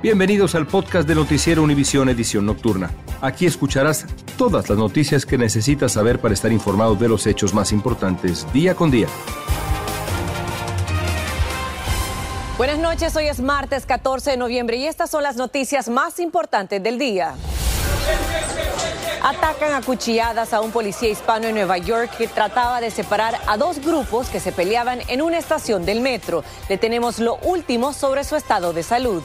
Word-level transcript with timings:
Bienvenidos 0.00 0.54
al 0.54 0.68
podcast 0.68 1.08
de 1.08 1.16
Noticiero 1.16 1.60
Univisión 1.60 2.08
Edición 2.08 2.46
Nocturna. 2.46 2.88
Aquí 3.20 3.46
escucharás 3.46 4.06
todas 4.36 4.68
las 4.68 4.78
noticias 4.78 5.26
que 5.26 5.36
necesitas 5.36 5.90
saber 5.90 6.20
para 6.20 6.34
estar 6.34 6.52
informado 6.52 6.94
de 6.94 7.08
los 7.08 7.26
hechos 7.26 7.52
más 7.52 7.72
importantes 7.72 8.46
día 8.52 8.76
con 8.76 8.92
día. 8.92 9.08
Buenas 12.56 12.78
noches, 12.78 13.16
hoy 13.16 13.26
es 13.26 13.40
martes 13.40 13.86
14 13.86 14.30
de 14.30 14.36
noviembre 14.36 14.76
y 14.76 14.86
estas 14.86 15.10
son 15.10 15.24
las 15.24 15.34
noticias 15.34 15.88
más 15.88 16.20
importantes 16.20 16.80
del 16.80 16.96
día. 16.96 17.34
Atacan 19.20 19.74
a 19.74 19.82
cuchilladas 19.82 20.52
a 20.52 20.60
un 20.60 20.70
policía 20.70 21.08
hispano 21.08 21.48
en 21.48 21.56
Nueva 21.56 21.76
York 21.76 22.12
que 22.16 22.28
trataba 22.28 22.80
de 22.80 22.92
separar 22.92 23.34
a 23.48 23.56
dos 23.56 23.84
grupos 23.84 24.28
que 24.28 24.38
se 24.38 24.52
peleaban 24.52 25.00
en 25.08 25.22
una 25.22 25.38
estación 25.38 25.84
del 25.84 26.00
metro. 26.00 26.44
Le 26.68 26.78
tenemos 26.78 27.18
lo 27.18 27.34
último 27.42 27.92
sobre 27.92 28.22
su 28.22 28.36
estado 28.36 28.72
de 28.72 28.84
salud. 28.84 29.24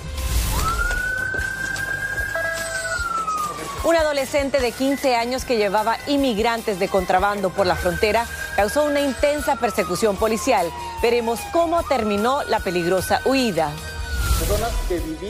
Un 3.84 3.98
adolescente 3.98 4.62
de 4.62 4.72
15 4.72 5.16
años 5.16 5.44
que 5.44 5.58
llevaba 5.58 5.98
inmigrantes 6.08 6.80
de 6.80 6.88
contrabando 6.88 7.50
por 7.50 7.68
la 7.68 7.76
frontera 7.76 8.26
causó 8.56 8.86
una 8.86 9.02
intensa 9.02 9.58
persecución 9.58 10.16
policial. 10.16 10.72
Veremos 11.02 11.42
cómo 11.52 11.84
terminó 11.84 12.44
la 12.44 12.62
peligrosa 12.62 13.22
huida. 13.26 13.72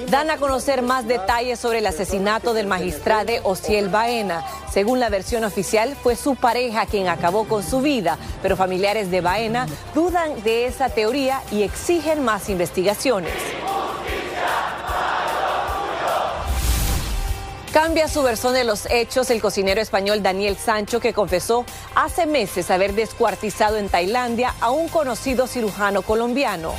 Dan 0.07 0.29
a 0.29 0.37
conocer 0.37 0.83
más 0.83 1.07
detalles 1.07 1.59
sobre 1.59 1.79
el 1.79 1.87
asesinato 1.87 2.53
del 2.53 2.67
magistrado 2.67 3.33
Ociel 3.43 3.89
Baena. 3.89 4.45
Según 4.71 4.99
la 4.99 5.09
versión 5.09 5.43
oficial, 5.43 5.95
fue 6.01 6.15
su 6.15 6.35
pareja 6.35 6.85
quien 6.85 7.07
acabó 7.07 7.47
con 7.47 7.63
su 7.63 7.81
vida, 7.81 8.19
pero 8.43 8.55
familiares 8.55 9.09
de 9.09 9.21
Baena 9.21 9.65
dudan 9.95 10.43
de 10.43 10.67
esa 10.67 10.89
teoría 10.89 11.41
y 11.51 11.63
exigen 11.63 12.23
más 12.23 12.49
investigaciones. 12.49 13.33
Cambia 17.73 18.07
su 18.07 18.21
versión 18.21 18.53
de 18.53 18.65
los 18.65 18.85
hechos 18.91 19.31
el 19.31 19.41
cocinero 19.41 19.81
español 19.81 20.21
Daniel 20.21 20.55
Sancho, 20.57 20.99
que 20.99 21.11
confesó 21.11 21.65
hace 21.95 22.27
meses 22.27 22.69
haber 22.69 22.93
descuartizado 22.93 23.77
en 23.77 23.89
Tailandia 23.89 24.53
a 24.61 24.69
un 24.69 24.87
conocido 24.89 25.47
cirujano 25.47 26.03
colombiano. 26.03 26.75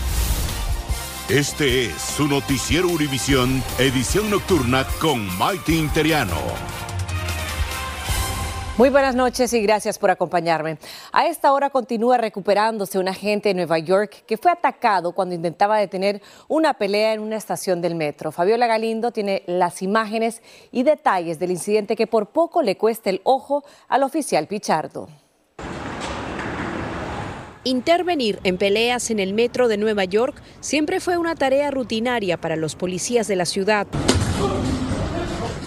Este 1.28 1.86
es 1.86 1.94
su 2.00 2.28
noticiero 2.28 2.86
Univisión, 2.86 3.60
edición 3.78 4.30
nocturna 4.30 4.86
con 5.00 5.36
Maite 5.36 5.72
Interiano. 5.72 6.83
Muy 8.77 8.91
buenas 8.91 9.14
noches 9.14 9.53
y 9.53 9.62
gracias 9.62 10.00
por 10.00 10.11
acompañarme. 10.11 10.78
A 11.12 11.28
esta 11.28 11.53
hora 11.53 11.70
continúa 11.70 12.19
recuperándose 12.19 12.98
un 12.98 13.06
agente 13.06 13.50
de 13.50 13.55
Nueva 13.55 13.78
York 13.78 14.25
que 14.27 14.36
fue 14.36 14.50
atacado 14.50 15.12
cuando 15.12 15.36
intentaba 15.36 15.78
detener 15.78 16.20
una 16.48 16.75
pelea 16.75 17.12
en 17.12 17.20
una 17.20 17.36
estación 17.36 17.80
del 17.80 17.95
metro. 17.95 18.33
Fabiola 18.33 18.67
Galindo 18.67 19.12
tiene 19.12 19.45
las 19.47 19.80
imágenes 19.80 20.42
y 20.72 20.83
detalles 20.83 21.39
del 21.39 21.52
incidente 21.52 21.95
que 21.95 22.08
por 22.08 22.30
poco 22.30 22.62
le 22.62 22.77
cuesta 22.77 23.11
el 23.11 23.20
ojo 23.22 23.62
al 23.86 24.02
oficial 24.02 24.48
Pichardo. 24.48 25.08
Intervenir 27.63 28.40
en 28.42 28.58
peleas 28.58 29.13
en 29.13 29.20
el 29.20 29.34
metro 29.34 29.68
de 29.68 29.77
Nueva 29.77 30.02
York 30.02 30.34
siempre 30.58 30.98
fue 30.98 31.17
una 31.17 31.36
tarea 31.36 31.70
rutinaria 31.70 32.40
para 32.40 32.57
los 32.57 32.74
policías 32.74 33.29
de 33.29 33.36
la 33.36 33.45
ciudad. 33.45 33.86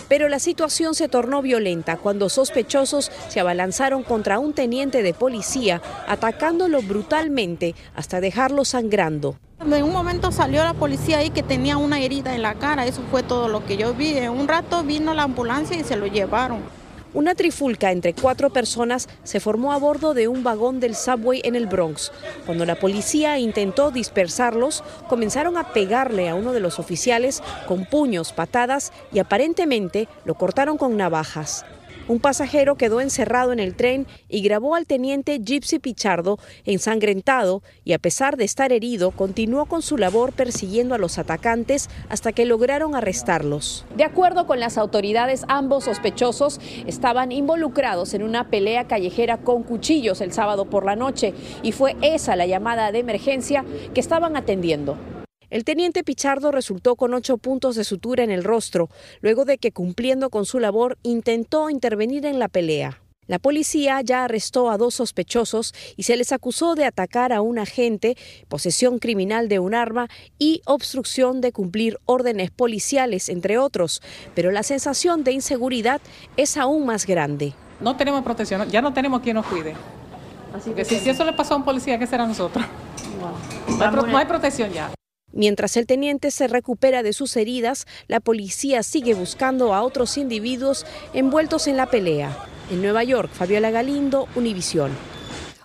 Pero 0.07 0.29
la 0.29 0.39
situación 0.39 0.95
se 0.95 1.07
tornó 1.07 1.41
violenta 1.41 1.97
cuando 1.97 2.29
sospechosos 2.29 3.11
se 3.27 3.39
abalanzaron 3.39 4.03
contra 4.03 4.39
un 4.39 4.53
teniente 4.53 5.03
de 5.03 5.13
policía, 5.13 5.81
atacándolo 6.07 6.81
brutalmente 6.81 7.75
hasta 7.95 8.21
dejarlo 8.21 8.65
sangrando. 8.65 9.37
En 9.59 9.83
un 9.83 9.91
momento 9.91 10.31
salió 10.31 10.63
la 10.63 10.73
policía 10.73 11.17
ahí 11.17 11.31
que 11.31 11.43
tenía 11.43 11.77
una 11.77 11.99
herida 11.99 12.35
en 12.35 12.41
la 12.41 12.55
cara, 12.55 12.85
eso 12.85 13.01
fue 13.09 13.23
todo 13.23 13.47
lo 13.47 13.65
que 13.65 13.75
yo 13.75 13.93
vi. 13.93 14.15
En 14.17 14.31
un 14.31 14.47
rato 14.47 14.83
vino 14.83 15.13
la 15.13 15.23
ambulancia 15.23 15.77
y 15.77 15.83
se 15.83 15.95
lo 15.95 16.05
llevaron. 16.05 16.76
Una 17.13 17.35
trifulca 17.35 17.91
entre 17.91 18.13
cuatro 18.13 18.49
personas 18.49 19.07
se 19.23 19.39
formó 19.39 19.71
a 19.71 19.77
bordo 19.77 20.13
de 20.13 20.27
un 20.27 20.43
vagón 20.43 20.79
del 20.79 20.95
subway 20.95 21.41
en 21.43 21.55
el 21.55 21.65
Bronx. 21.65 22.11
Cuando 22.45 22.65
la 22.65 22.75
policía 22.75 23.39
intentó 23.39 23.91
dispersarlos, 23.91 24.83
comenzaron 25.07 25.57
a 25.57 25.71
pegarle 25.71 26.27
a 26.27 26.35
uno 26.35 26.51
de 26.51 26.59
los 26.59 26.79
oficiales 26.79 27.41
con 27.67 27.85
puños, 27.85 28.33
patadas 28.33 28.91
y 29.13 29.19
aparentemente 29.19 30.07
lo 30.25 30.35
cortaron 30.35 30.77
con 30.77 30.97
navajas. 30.97 31.65
Un 32.07 32.19
pasajero 32.19 32.75
quedó 32.75 33.01
encerrado 33.01 33.51
en 33.51 33.59
el 33.59 33.75
tren 33.75 34.07
y 34.29 34.41
grabó 34.41 34.75
al 34.75 34.85
teniente 34.85 35.39
Gypsy 35.43 35.79
Pichardo 35.79 36.39
ensangrentado 36.63 37.61
y 37.83 37.91
a 37.91 37.99
pesar 37.99 38.37
de 38.37 38.45
estar 38.45 38.71
herido 38.71 39.11
continuó 39.11 39.65
con 39.65 39.81
su 39.81 39.97
labor 39.97 40.31
persiguiendo 40.31 40.95
a 40.95 40.97
los 40.97 41.17
atacantes 41.17 41.89
hasta 42.07 42.31
que 42.31 42.45
lograron 42.45 42.95
arrestarlos. 42.95 43.85
De 43.97 44.05
acuerdo 44.05 44.47
con 44.47 44.61
las 44.61 44.77
autoridades, 44.77 45.43
ambos 45.49 45.83
sospechosos 45.83 46.61
estaban 46.85 47.33
involucrados 47.33 48.13
en 48.13 48.23
una 48.23 48.49
pelea 48.49 48.87
callejera 48.87 49.37
con 49.37 49.63
cuchillos 49.63 50.21
el 50.21 50.31
sábado 50.31 50.65
por 50.65 50.85
la 50.85 50.95
noche 50.95 51.33
y 51.61 51.73
fue 51.73 51.97
esa 52.01 52.37
la 52.37 52.45
llamada 52.45 52.93
de 52.93 52.99
emergencia 52.99 53.65
que 53.93 53.99
estaban 53.99 54.37
atendiendo. 54.37 54.97
El 55.49 55.63
teniente 55.63 56.03
Pichardo 56.03 56.51
resultó 56.51 56.95
con 56.95 57.13
ocho 57.13 57.37
puntos 57.37 57.75
de 57.75 57.83
sutura 57.83 58.23
en 58.23 58.31
el 58.31 58.43
rostro, 58.43 58.89
luego 59.21 59.45
de 59.45 59.57
que 59.57 59.71
cumpliendo 59.71 60.29
con 60.29 60.45
su 60.45 60.59
labor 60.59 60.97
intentó 61.03 61.69
intervenir 61.69 62.25
en 62.25 62.37
la 62.39 62.47
pelea. 62.49 63.01
La 63.27 63.39
policía 63.39 63.99
ya 64.01 64.23
arrestó 64.23 64.69
a 64.69 64.77
dos 64.77 64.95
sospechosos 64.95 65.73
y 65.97 66.03
se 66.03 66.15
les 66.15 66.31
acusó 66.31 66.75
de 66.75 66.85
atacar 66.85 67.33
a 67.33 67.41
un 67.41 67.59
agente, 67.59 68.15
posesión 68.47 68.99
criminal 68.99 69.49
de 69.49 69.59
un 69.59 69.73
arma 69.75 70.07
y 70.39 70.61
obstrucción 70.65 71.41
de 71.41 71.51
cumplir 71.51 71.97
órdenes 72.05 72.51
policiales, 72.51 73.27
entre 73.27 73.57
otros. 73.57 74.01
Pero 74.33 74.51
la 74.51 74.63
sensación 74.63 75.25
de 75.25 75.33
inseguridad 75.33 75.99
es 76.37 76.55
aún 76.55 76.85
más 76.85 77.05
grande. 77.05 77.53
No 77.81 77.97
tenemos 77.97 78.23
protección, 78.23 78.69
ya 78.69 78.81
no 78.81 78.93
tenemos 78.93 79.19
quien 79.21 79.35
nos 79.35 79.45
cuide. 79.45 79.75
Así 80.53 80.71
que 80.71 80.85
si, 80.85 80.97
si 80.97 81.09
eso 81.09 81.25
le 81.25 81.33
pasó 81.33 81.55
a 81.55 81.57
un 81.57 81.65
policía, 81.65 81.99
¿qué 81.99 82.07
será 82.07 82.25
nosotros? 82.25 82.65
No, 83.19 83.83
hay, 83.85 83.91
pro- 83.91 84.07
no 84.07 84.17
hay 84.17 84.25
protección 84.25 84.71
ya. 84.71 84.89
Mientras 85.33 85.77
el 85.77 85.85
teniente 85.85 86.31
se 86.31 86.47
recupera 86.47 87.03
de 87.03 87.13
sus 87.13 87.35
heridas, 87.35 87.85
la 88.07 88.19
policía 88.19 88.81
sigue 88.81 89.13
buscando 89.13 89.73
a 89.73 89.83
otros 89.83 90.17
individuos 90.17 90.85
envueltos 91.13 91.67
en 91.67 91.77
la 91.77 91.89
pelea. 91.89 92.37
En 92.71 92.81
Nueva 92.81 93.03
York, 93.03 93.29
Fabiola 93.31 93.69
Galindo, 93.69 94.27
Univisión. 94.35 94.91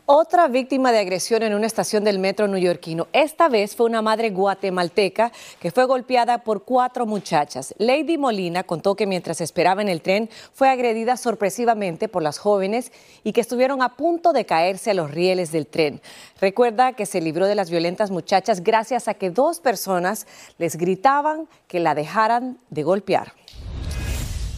Otra 0.05 0.49
víctima 0.49 0.91
de 0.91 0.99
agresión 0.99 1.45
en 1.45 1.55
una 1.55 1.69
estación 1.69 2.03
del 2.03 2.19
metro 2.19 2.49
neoyorquino. 2.49 3.07
Esta 3.13 3.49
vez 3.49 3.77
fue 3.77 3.87
una 3.87 4.03
madre 4.03 4.31
guatemalteca 4.31 5.31
que 5.61 5.71
fue 5.71 5.85
golpeada 5.85 6.39
por 6.39 6.65
cuatro 6.65 7.07
muchachas. 7.07 7.73
Lady 7.79 8.19
Molina 8.19 8.65
contó 8.65 8.97
que 8.97 9.07
mientras 9.07 9.41
esperaba 9.41 9.81
en 9.81 9.89
el 9.89 10.03
tren 10.03 10.29
fue 10.53 10.69
agredida 10.69 11.17
sorpresivamente 11.17 12.09
por 12.09 12.25
las 12.25 12.39
jóvenes 12.39 12.91
y 13.23 13.33
que 13.33 13.43
estuvieron 13.43 13.81
a 13.81 13.95
punto 13.95 14.33
de 14.33 14.45
caerse 14.45 14.91
a 14.91 14.95
los 14.95 15.13
rieles 15.13 15.53
del 15.53 15.69
tren. 15.69 16.01
Recuerda 16.41 16.95
que 16.95 17.07
se 17.07 17.21
libró 17.21 17.47
de 17.47 17.55
las 17.55 17.71
violentas 17.71 18.11
muchachas 18.11 18.65
gracias 18.65 19.07
a 19.07 19.15
que 19.15 19.31
dos 19.31 19.61
personas 19.61 20.27
les 20.59 20.75
gritaban 20.75 21.47
que 21.69 21.79
la 21.79 21.95
dejaran 21.95 22.59
de 22.71 22.83
golpear. 22.83 23.35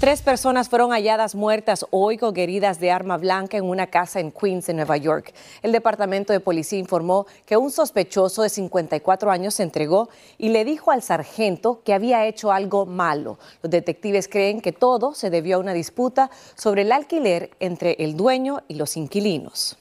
Tres 0.04 0.20
personas 0.20 0.68
fueron 0.68 0.90
halladas 0.90 1.34
muertas 1.34 1.86
hoy 1.90 2.18
con 2.18 2.38
heridas 2.38 2.78
de 2.78 2.90
arma 2.90 3.16
blanca 3.16 3.56
en 3.56 3.64
una 3.64 3.86
casa 3.86 4.20
en 4.20 4.32
Queens, 4.32 4.68
en 4.68 4.76
Nueva 4.76 4.98
York. 4.98 5.32
El 5.62 5.72
Departamento 5.72 6.30
de 6.34 6.40
Policía 6.40 6.78
informó 6.78 7.24
que 7.46 7.56
un 7.56 7.70
sospechoso 7.70 8.42
de 8.42 8.50
54 8.50 9.30
años 9.30 9.54
se 9.54 9.62
entregó 9.62 10.10
y 10.36 10.50
le 10.50 10.66
dijo 10.66 10.90
al 10.90 11.00
sargento 11.00 11.80
que 11.86 11.94
había 11.94 12.26
hecho 12.26 12.52
algo 12.52 12.84
malo. 12.84 13.38
Los 13.62 13.70
detectives 13.70 14.28
creen 14.28 14.60
que 14.60 14.72
todo 14.72 15.14
se 15.14 15.30
debió 15.30 15.56
a 15.56 15.60
una 15.60 15.72
disputa 15.72 16.30
sobre 16.54 16.82
el 16.82 16.92
alquiler 16.92 17.52
entre 17.58 17.96
el 18.00 18.14
dueño 18.14 18.60
y 18.68 18.74
los 18.74 18.98
inquilinos. 18.98 19.78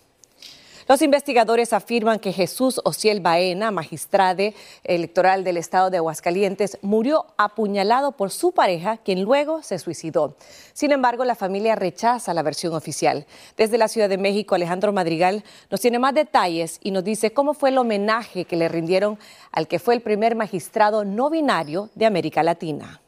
Los 0.88 1.01
investigadores 1.01 1.74
afirman 1.74 2.19
que 2.19 2.33
Jesús 2.33 2.81
Ociel 2.83 3.21
Baena, 3.21 3.71
magistrade 3.71 4.53
electoral 4.83 5.44
del 5.44 5.57
estado 5.57 5.89
de 5.89 5.97
Aguascalientes, 5.97 6.77
murió 6.81 7.25
apuñalado 7.38 8.13
por 8.13 8.31
su 8.31 8.51
pareja, 8.51 8.97
quien 8.97 9.24
luego 9.24 9.62
se 9.63 9.80
suicidó. 9.80 10.35
Sin 10.74 10.91
embargo, 10.91 11.24
la 11.25 11.35
familia 11.35 11.75
rechaza 11.75 12.33
la 12.33 12.44
versión 12.44 12.74
oficial. 12.74 13.25
Desde 13.56 13.77
la 13.77 13.88
Ciudad 13.88 14.09
de 14.09 14.18
México, 14.18 14.56
Alejandro 14.56 14.91
Madrigal 14.91 15.44
nos 15.69 15.81
tiene 15.81 16.00
más 16.00 16.13
detalles 16.13 16.80
y 16.83 16.91
nos 16.91 17.03
dice 17.03 17.31
cómo 17.31 17.53
fue 17.53 17.69
el 17.69 17.77
homenaje 17.77 18.45
que 18.45 18.57
le 18.57 18.68
rindieron 18.68 19.19
al 19.51 19.68
que 19.68 19.79
fue 19.79 19.94
el 19.94 20.01
primer 20.01 20.36
magistrado 20.36 21.06
no 21.06 21.29
binario 21.29 21.89
de 21.95 22.06
América 22.06 22.44
Latina. 22.44 23.02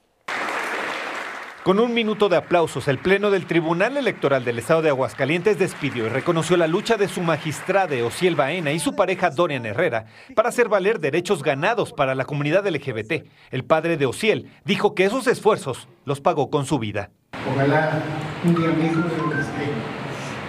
Con 1.65 1.79
un 1.79 1.95
minuto 1.95 2.29
de 2.29 2.37
aplausos, 2.37 2.87
el 2.87 2.99
Pleno 2.99 3.31
del 3.31 3.47
Tribunal 3.47 3.97
Electoral 3.97 4.45
del 4.45 4.59
Estado 4.59 4.83
de 4.83 4.89
Aguascalientes 4.89 5.57
despidió 5.57 6.05
y 6.05 6.09
reconoció 6.09 6.57
la 6.57 6.67
lucha 6.67 6.95
de 6.95 7.07
su 7.07 7.21
magistrade 7.21 8.03
Ociel 8.03 8.35
Baena 8.35 8.71
y 8.71 8.77
su 8.77 8.95
pareja 8.95 9.31
Dorian 9.31 9.65
Herrera 9.65 10.05
para 10.35 10.49
hacer 10.49 10.69
valer 10.69 10.99
derechos 10.99 11.41
ganados 11.41 11.91
para 11.91 12.13
la 12.13 12.25
comunidad 12.25 12.67
LGBT. 12.67 13.25
El 13.49 13.63
padre 13.63 13.97
de 13.97 14.05
Ociel 14.05 14.51
dijo 14.63 14.93
que 14.93 15.05
esos 15.05 15.25
esfuerzos 15.25 15.87
los 16.05 16.21
pagó 16.21 16.51
con 16.51 16.67
su 16.67 16.77
vida. 16.77 17.09
Ojalá 17.51 17.99
un 18.43 18.53
día 18.53 18.67
mi 18.67 18.85
hijo 18.85 19.01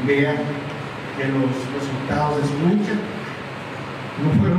vea 0.07 0.37
que 1.17 1.29
los 1.29 1.51
resultados 1.73 2.43
de 2.43 2.47
su 2.47 2.77
lucha 2.77 2.93
no 4.23 4.39
fueron. 4.39 4.57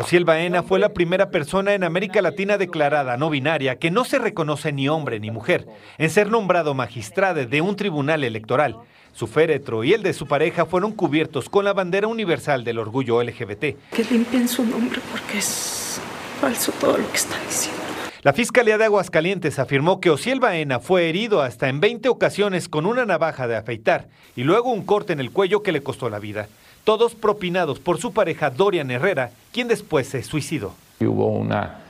Ociel 0.00 0.24
Baena 0.24 0.62
fue 0.62 0.78
la 0.78 0.94
primera 0.94 1.32
persona 1.32 1.74
en 1.74 1.82
América 1.82 2.22
Latina 2.22 2.56
declarada 2.56 3.16
no 3.16 3.30
binaria 3.30 3.80
que 3.80 3.90
no 3.90 4.04
se 4.04 4.20
reconoce 4.20 4.70
ni 4.70 4.88
hombre 4.88 5.18
ni 5.18 5.32
mujer 5.32 5.66
en 5.98 6.08
ser 6.08 6.30
nombrado 6.30 6.72
magistrado 6.72 7.44
de 7.44 7.60
un 7.60 7.74
tribunal 7.74 8.22
electoral. 8.22 8.76
Su 9.12 9.26
féretro 9.26 9.82
y 9.82 9.94
el 9.94 10.04
de 10.04 10.12
su 10.12 10.28
pareja 10.28 10.66
fueron 10.66 10.92
cubiertos 10.92 11.48
con 11.48 11.64
la 11.64 11.72
bandera 11.72 12.06
universal 12.06 12.62
del 12.62 12.78
orgullo 12.78 13.20
LGBT. 13.20 13.90
Que 13.90 14.04
limpien 14.08 14.46
su 14.46 14.64
nombre 14.64 15.00
porque 15.10 15.38
es 15.38 16.00
falso 16.40 16.70
todo 16.78 16.96
lo 16.98 17.10
que 17.10 17.16
está 17.16 17.36
diciendo. 17.44 17.87
La 18.22 18.32
Fiscalía 18.32 18.78
de 18.78 18.84
Aguascalientes 18.84 19.60
afirmó 19.60 20.00
que 20.00 20.10
Ociel 20.10 20.40
Baena 20.40 20.80
fue 20.80 21.08
herido 21.08 21.40
hasta 21.40 21.68
en 21.68 21.78
20 21.78 22.08
ocasiones 22.08 22.68
con 22.68 22.84
una 22.84 23.06
navaja 23.06 23.46
de 23.46 23.56
afeitar 23.56 24.08
y 24.34 24.42
luego 24.42 24.72
un 24.72 24.84
corte 24.84 25.12
en 25.12 25.20
el 25.20 25.30
cuello 25.30 25.62
que 25.62 25.70
le 25.70 25.82
costó 25.82 26.10
la 26.10 26.18
vida 26.18 26.48
todos 26.88 27.14
propinados 27.14 27.80
por 27.80 27.98
su 27.98 28.14
pareja 28.14 28.48
Dorian 28.48 28.90
Herrera, 28.90 29.30
quien 29.52 29.68
después 29.68 30.08
se 30.08 30.22
suicidó. 30.22 30.72
Hubo 31.00 31.26
una, 31.26 31.80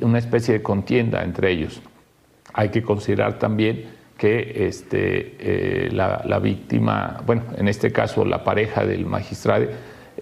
una 0.00 0.18
especie 0.18 0.54
de 0.54 0.62
contienda 0.62 1.22
entre 1.22 1.50
ellos. 1.50 1.82
Hay 2.54 2.70
que 2.70 2.82
considerar 2.82 3.38
también 3.38 3.90
que 4.16 4.66
este, 4.66 5.36
eh, 5.38 5.90
la, 5.92 6.38
víctima, 6.38 7.20
bueno, 7.26 7.42
en 7.58 7.68
este 7.68 7.92
caso 7.92 8.24
la 8.24 8.42
pareja 8.42 8.86
del 8.86 9.04
magistrado, 9.04 9.66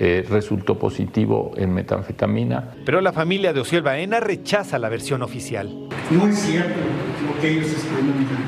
eh, 0.03 0.25
resultó 0.27 0.79
positivo 0.79 1.53
en 1.57 1.75
metanfetamina. 1.75 2.75
Pero 2.87 3.03
la 3.03 3.13
familia 3.13 3.53
de 3.53 3.61
Ociel 3.61 3.83
Baena 3.83 4.19
rechaza 4.19 4.79
la 4.79 4.89
versión 4.89 5.21
oficial. 5.21 5.89
No 6.11 6.27
es 6.27 6.39
cierto 6.39 6.81
lo 7.27 7.39
que 7.39 7.51
ellos 7.51 7.67
están 7.67 7.97
comentando. 7.97 8.47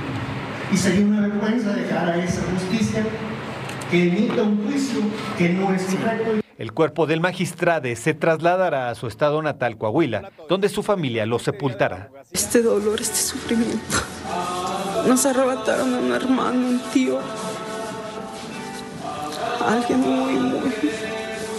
Y 0.72 0.76
sería 0.78 1.04
una 1.04 1.20
vergüenza 1.28 1.74
dejar 1.74 2.08
a 2.08 2.24
esa 2.24 2.40
justicia 2.50 3.04
que 3.90 4.02
emita 4.08 4.42
un 4.44 4.64
juicio 4.64 5.00
que 5.36 5.50
no 5.50 5.74
es 5.74 5.84
correcto. 5.84 6.40
El 6.56 6.72
cuerpo 6.72 7.06
del 7.06 7.20
magistrado 7.20 7.94
se 7.96 8.14
trasladará 8.14 8.88
a 8.88 8.94
su 8.94 9.06
estado 9.06 9.42
natal, 9.42 9.76
Coahuila, 9.76 10.30
donde 10.48 10.70
su 10.70 10.82
familia 10.82 11.26
lo 11.26 11.38
sepultará. 11.38 12.08
Este 12.32 12.62
dolor, 12.62 12.98
este 12.98 13.16
sufrimiento. 13.16 13.98
Nos 15.06 15.26
arrebataron 15.26 15.92
a 15.92 15.98
un 15.98 16.12
hermano, 16.12 16.66
un 16.66 16.80
tío. 16.94 17.18
Alguien 19.66 20.00
muy, 20.00 20.32
muy, 20.32 20.72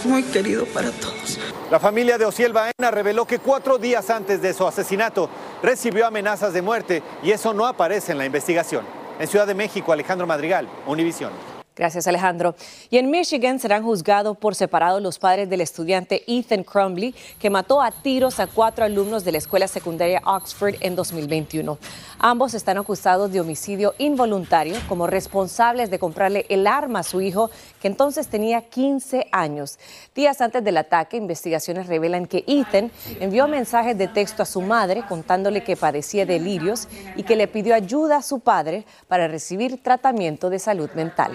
muy 0.04 0.22
querido 0.22 0.64
para 0.66 0.90
todos. 0.90 1.38
La 1.70 1.80
familia 1.80 2.18
de 2.18 2.24
Ociel 2.24 2.52
Baena 2.52 2.90
reveló 2.90 3.26
que 3.26 3.38
cuatro 3.38 3.78
días 3.78 4.10
antes 4.10 4.40
de 4.42 4.52
su 4.52 4.66
asesinato 4.66 5.28
recibió 5.62 6.06
amenazas 6.06 6.52
de 6.52 6.62
muerte 6.62 7.02
y 7.22 7.30
eso 7.30 7.54
no 7.54 7.66
aparece 7.66 8.12
en 8.12 8.18
la 8.18 8.26
investigación. 8.26 8.84
En 9.18 9.28
Ciudad 9.28 9.46
de 9.46 9.54
México, 9.54 9.92
Alejandro 9.92 10.26
Madrigal, 10.26 10.68
Univisión. 10.86 11.53
Gracias, 11.76 12.06
Alejandro. 12.06 12.54
Y 12.88 12.98
en 12.98 13.10
Michigan 13.10 13.58
serán 13.58 13.82
juzgados 13.82 14.36
por 14.36 14.54
separado 14.54 15.00
los 15.00 15.18
padres 15.18 15.50
del 15.50 15.60
estudiante 15.60 16.22
Ethan 16.28 16.62
Crumbley, 16.62 17.12
que 17.40 17.50
mató 17.50 17.82
a 17.82 17.90
tiros 17.90 18.38
a 18.38 18.46
cuatro 18.46 18.84
alumnos 18.84 19.24
de 19.24 19.32
la 19.32 19.38
escuela 19.38 19.66
secundaria 19.66 20.22
Oxford 20.24 20.76
en 20.78 20.94
2021. 20.94 21.76
Ambos 22.20 22.54
están 22.54 22.78
acusados 22.78 23.32
de 23.32 23.40
homicidio 23.40 23.92
involuntario 23.98 24.76
como 24.88 25.08
responsables 25.08 25.90
de 25.90 25.98
comprarle 25.98 26.46
el 26.48 26.68
arma 26.68 27.00
a 27.00 27.02
su 27.02 27.20
hijo, 27.20 27.50
que 27.80 27.88
entonces 27.88 28.28
tenía 28.28 28.62
15 28.62 29.26
años. 29.32 29.80
Días 30.14 30.40
antes 30.40 30.62
del 30.62 30.76
ataque, 30.76 31.16
investigaciones 31.16 31.88
revelan 31.88 32.26
que 32.26 32.44
Ethan 32.46 32.92
envió 33.18 33.48
mensajes 33.48 33.98
de 33.98 34.06
texto 34.06 34.44
a 34.44 34.46
su 34.46 34.60
madre 34.60 35.02
contándole 35.08 35.64
que 35.64 35.76
padecía 35.76 36.24
delirios 36.24 36.86
y 37.16 37.24
que 37.24 37.34
le 37.34 37.48
pidió 37.48 37.74
ayuda 37.74 38.18
a 38.18 38.22
su 38.22 38.38
padre 38.38 38.86
para 39.08 39.26
recibir 39.26 39.82
tratamiento 39.82 40.50
de 40.50 40.60
salud 40.60 40.90
mental. 40.94 41.32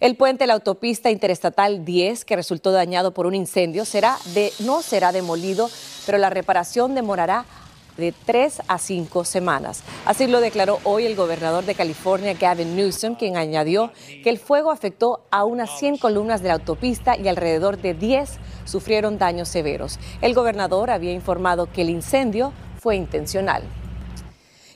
El 0.00 0.14
puente 0.14 0.44
de 0.44 0.46
la 0.46 0.54
autopista 0.54 1.10
interestatal 1.10 1.84
10, 1.84 2.24
que 2.24 2.36
resultó 2.36 2.70
dañado 2.70 3.12
por 3.12 3.26
un 3.26 3.34
incendio, 3.34 3.84
será 3.84 4.16
de, 4.32 4.52
no 4.60 4.80
será 4.80 5.10
demolido, 5.10 5.68
pero 6.06 6.18
la 6.18 6.30
reparación 6.30 6.94
demorará 6.94 7.44
de 7.96 8.14
tres 8.24 8.62
a 8.68 8.78
cinco 8.78 9.24
semanas. 9.24 9.82
Así 10.06 10.28
lo 10.28 10.40
declaró 10.40 10.78
hoy 10.84 11.04
el 11.04 11.16
gobernador 11.16 11.64
de 11.64 11.74
California, 11.74 12.34
Gavin 12.34 12.76
Newsom, 12.76 13.16
quien 13.16 13.36
añadió 13.36 13.90
que 14.22 14.30
el 14.30 14.38
fuego 14.38 14.70
afectó 14.70 15.24
a 15.32 15.44
unas 15.44 15.80
100 15.80 15.98
columnas 15.98 16.42
de 16.42 16.48
la 16.48 16.54
autopista 16.54 17.16
y 17.16 17.26
alrededor 17.26 17.76
de 17.78 17.94
10 17.94 18.38
sufrieron 18.66 19.18
daños 19.18 19.48
severos. 19.48 19.98
El 20.22 20.32
gobernador 20.32 20.90
había 20.90 21.12
informado 21.12 21.72
que 21.72 21.82
el 21.82 21.90
incendio 21.90 22.52
fue 22.78 22.94
intencional. 22.94 23.64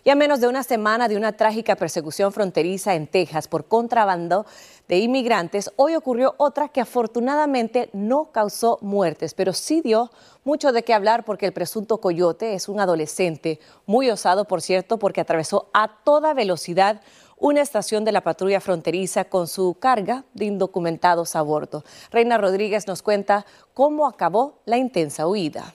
Y 0.04 0.10
a 0.10 0.16
menos 0.16 0.40
de 0.40 0.48
una 0.48 0.64
semana 0.64 1.06
de 1.06 1.16
una 1.16 1.32
trágica 1.32 1.76
persecución 1.76 2.32
fronteriza 2.32 2.94
en 2.94 3.06
Texas 3.06 3.46
por 3.46 3.66
contrabando 3.66 4.46
de 4.88 4.98
inmigrantes, 4.98 5.70
hoy 5.76 5.94
ocurrió 5.94 6.34
otra 6.38 6.68
que 6.70 6.80
afortunadamente 6.80 7.88
no 7.92 8.32
causó 8.32 8.78
muertes, 8.80 9.32
pero 9.32 9.52
sí 9.52 9.80
dio 9.80 10.10
mucho 10.42 10.72
de 10.72 10.82
qué 10.82 10.92
hablar 10.92 11.24
porque 11.24 11.46
el 11.46 11.52
presunto 11.52 11.98
coyote 11.98 12.54
es 12.54 12.68
un 12.68 12.80
adolescente, 12.80 13.60
muy 13.86 14.10
osado 14.10 14.44
por 14.44 14.60
cierto, 14.60 14.98
porque 14.98 15.20
atravesó 15.20 15.70
a 15.72 15.88
toda 16.02 16.34
velocidad 16.34 17.00
una 17.38 17.60
estación 17.60 18.04
de 18.04 18.10
la 18.10 18.22
patrulla 18.22 18.60
fronteriza 18.60 19.26
con 19.26 19.46
su 19.46 19.76
carga 19.78 20.24
de 20.34 20.46
indocumentados 20.46 21.36
a 21.36 21.42
bordo. 21.42 21.84
Reina 22.10 22.38
Rodríguez 22.38 22.88
nos 22.88 23.02
cuenta 23.02 23.46
cómo 23.72 24.08
acabó 24.08 24.62
la 24.64 24.78
intensa 24.78 25.28
huida. 25.28 25.74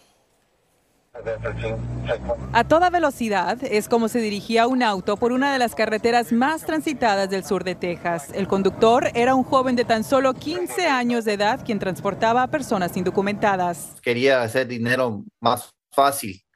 A 2.53 2.63
toda 2.63 2.89
velocidad 2.89 3.57
es 3.63 3.87
como 3.89 4.07
se 4.07 4.19
dirigía 4.19 4.67
un 4.67 4.83
auto 4.83 5.17
por 5.17 5.31
una 5.31 5.51
de 5.51 5.59
las 5.59 5.75
carreteras 5.75 6.31
más 6.31 6.65
transitadas 6.65 7.29
del 7.29 7.43
sur 7.43 7.63
de 7.63 7.75
Texas. 7.75 8.29
El 8.33 8.47
conductor 8.47 9.09
era 9.13 9.35
un 9.35 9.43
joven 9.43 9.75
de 9.75 9.85
tan 9.85 10.03
solo 10.03 10.33
15 10.33 10.87
años 10.87 11.25
de 11.25 11.33
edad 11.33 11.63
quien 11.65 11.79
transportaba 11.79 12.43
a 12.43 12.47
personas 12.47 12.95
indocumentadas. 12.97 13.95
Quería 14.01 14.41
hacer 14.41 14.67
dinero 14.67 15.23
más 15.39 15.69
fácil 15.91 16.46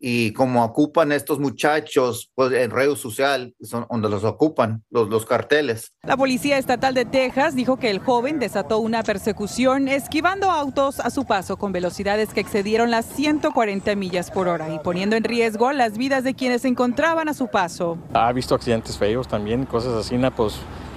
y 0.00 0.32
como 0.32 0.64
ocupan 0.64 1.12
estos 1.12 1.38
muchachos 1.38 2.30
pues, 2.34 2.52
en 2.52 2.70
redes 2.70 2.98
social, 2.98 3.54
son 3.60 3.86
donde 3.90 4.08
los 4.08 4.24
ocupan 4.24 4.82
los, 4.90 5.10
los 5.10 5.26
carteles. 5.26 5.92
La 6.02 6.16
Policía 6.16 6.56
Estatal 6.56 6.94
de 6.94 7.04
Texas 7.04 7.54
dijo 7.54 7.76
que 7.76 7.90
el 7.90 7.98
joven 7.98 8.38
desató 8.38 8.78
una 8.78 9.02
persecución 9.02 9.88
esquivando 9.88 10.50
autos 10.50 11.00
a 11.00 11.10
su 11.10 11.26
paso 11.26 11.58
con 11.58 11.72
velocidades 11.72 12.32
que 12.32 12.40
excedieron 12.40 12.90
las 12.90 13.04
140 13.04 13.94
millas 13.94 14.30
por 14.30 14.48
hora 14.48 14.74
y 14.74 14.78
poniendo 14.78 15.16
en 15.16 15.24
riesgo 15.24 15.72
las 15.72 15.98
vidas 15.98 16.24
de 16.24 16.34
quienes 16.34 16.62
se 16.62 16.68
encontraban 16.68 17.28
a 17.28 17.34
su 17.34 17.48
paso. 17.48 17.98
Ha 18.14 18.32
visto 18.32 18.54
accidentes 18.54 18.96
feos 18.96 19.28
también, 19.28 19.66
cosas 19.66 19.92
así, 19.94 20.16
pues, 20.34 20.54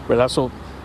¿verdad? 0.08 0.32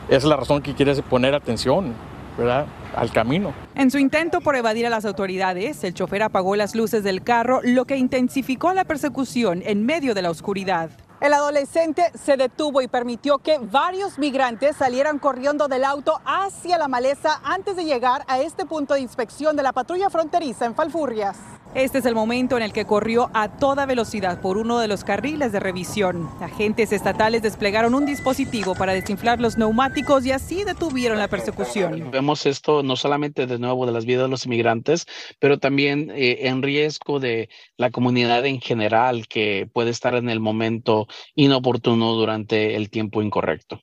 es 0.09 0.25
la 0.25 0.37
razón 0.37 0.63
que 0.63 0.75
quiere 0.75 1.01
poner 1.03 1.35
atención, 1.35 1.95
al 2.41 3.13
camino. 3.13 3.53
En 3.75 3.91
su 3.91 3.99
intento 3.99 4.41
por 4.41 4.57
evadir 4.57 4.87
a 4.87 4.91
las 4.91 5.05
autoridades, 5.05 5.83
el 5.85 5.95
chofer 5.95 6.23
apagó 6.23 6.57
las 6.57 6.75
luces 6.75 7.03
del 7.03 7.23
carro, 7.23 7.61
lo 7.63 7.85
que 7.85 7.97
intensificó 7.97 8.73
la 8.73 8.85
persecución 8.85 9.63
en 9.65 9.85
medio 9.85 10.15
de 10.15 10.23
la 10.23 10.31
oscuridad. 10.31 10.91
El 11.21 11.33
adolescente 11.33 12.13
se 12.15 12.37
detuvo 12.37 12.81
y 12.81 12.87
permitió 12.87 13.39
que 13.39 13.59
varios 13.59 14.21
migrantes 14.21 14.77
salieran 14.77 15.19
corriendo 15.19 15.67
del 15.67 15.83
auto 15.83 16.21
hacia 16.25 16.79
la 16.79 16.87
maleza 16.87 17.41
antes 17.43 17.75
de 17.75 17.85
llegar 17.85 18.25
a 18.29 18.39
este 18.39 18.65
punto 18.67 18.95
de 18.95 19.01
inspección 19.01 19.57
de 19.57 19.65
la 19.65 19.73
patrulla 19.73 20.11
fronteriza 20.11 20.65
en 20.67 20.77
Falfurrias. 20.77 21.37
Este 21.75 21.99
es 21.99 22.07
el 22.07 22.15
momento 22.15 22.57
en 22.57 22.63
el 22.63 22.73
que 22.73 22.87
corrió 22.87 23.31
a 23.35 23.59
toda 23.59 23.85
velocidad 23.85 24.41
por 24.41 24.57
uno 24.57 24.79
de 24.79 24.89
los 24.89 25.05
carriles 25.05 25.53
de 25.53 25.61
revisión. 25.61 26.29
Agentes 26.41 26.93
estatales 26.93 27.43
desplegaron 27.43 27.95
un 27.95 28.07
dispositivo 28.07 28.75
para 28.75 28.95
desinflar 28.95 29.39
los 29.39 29.59
neumáticos 29.59 30.25
y 30.25 30.33
así 30.33 30.65
detuvieron 30.65 31.19
la 31.19 31.29
persecución. 31.29 32.11
Vemos 32.11 32.47
esto 32.47 32.83
no 32.83 32.97
solamente 32.97 33.47
de 33.47 33.59
nuevo 33.59 33.85
de 33.85 33.93
las 33.93 34.07
vidas 34.07 34.23
de 34.23 34.29
los 34.29 34.47
inmigrantes, 34.47 35.07
pero 35.41 35.59
también 35.59 36.11
eh, 36.15 36.49
en 36.49 36.63
riesgo 36.63 37.21
de 37.21 37.51
la 37.77 37.91
comunidad 37.91 38.47
en 38.47 38.61
general 38.61 39.29
que 39.29 39.69
puede 39.73 39.91
estar 39.91 40.15
en 40.15 40.31
el 40.31 40.41
momento 40.41 41.07
inoportuno 41.35 42.13
durante 42.15 42.77
el 42.77 42.91
tiempo 42.91 43.23
incorrecto. 43.23 43.81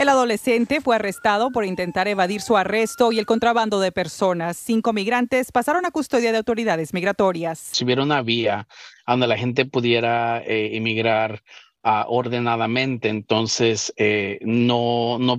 El 0.00 0.08
adolescente 0.08 0.80
fue 0.80 0.96
arrestado 0.96 1.50
por 1.50 1.66
intentar 1.66 2.08
evadir 2.08 2.40
su 2.40 2.56
arresto 2.56 3.12
y 3.12 3.18
el 3.18 3.26
contrabando 3.26 3.80
de 3.80 3.92
personas. 3.92 4.56
Cinco 4.56 4.94
migrantes 4.94 5.52
pasaron 5.52 5.84
a 5.84 5.90
custodia 5.90 6.32
de 6.32 6.38
autoridades 6.38 6.94
migratorias. 6.94 7.58
Si 7.72 7.84
hubiera 7.84 8.02
una 8.02 8.22
vía 8.22 8.66
donde 9.06 9.26
la 9.26 9.36
gente 9.36 9.66
pudiera 9.66 10.38
eh, 10.38 10.74
emigrar 10.74 11.42
uh, 11.84 12.04
ordenadamente, 12.08 13.10
entonces 13.10 13.92
eh, 13.98 14.38
no, 14.40 15.18
no 15.18 15.38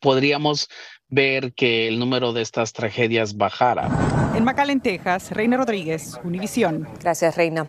podríamos 0.00 0.70
ver 1.08 1.52
que 1.52 1.86
el 1.88 1.98
número 1.98 2.32
de 2.32 2.40
estas 2.40 2.72
tragedias 2.72 3.36
bajara. 3.36 3.90
En 4.34 4.44
McAllen, 4.44 4.80
Texas, 4.80 5.32
Reina 5.32 5.58
Rodríguez, 5.58 6.18
Univisión. 6.24 6.88
Gracias, 7.02 7.36
Reina. 7.36 7.68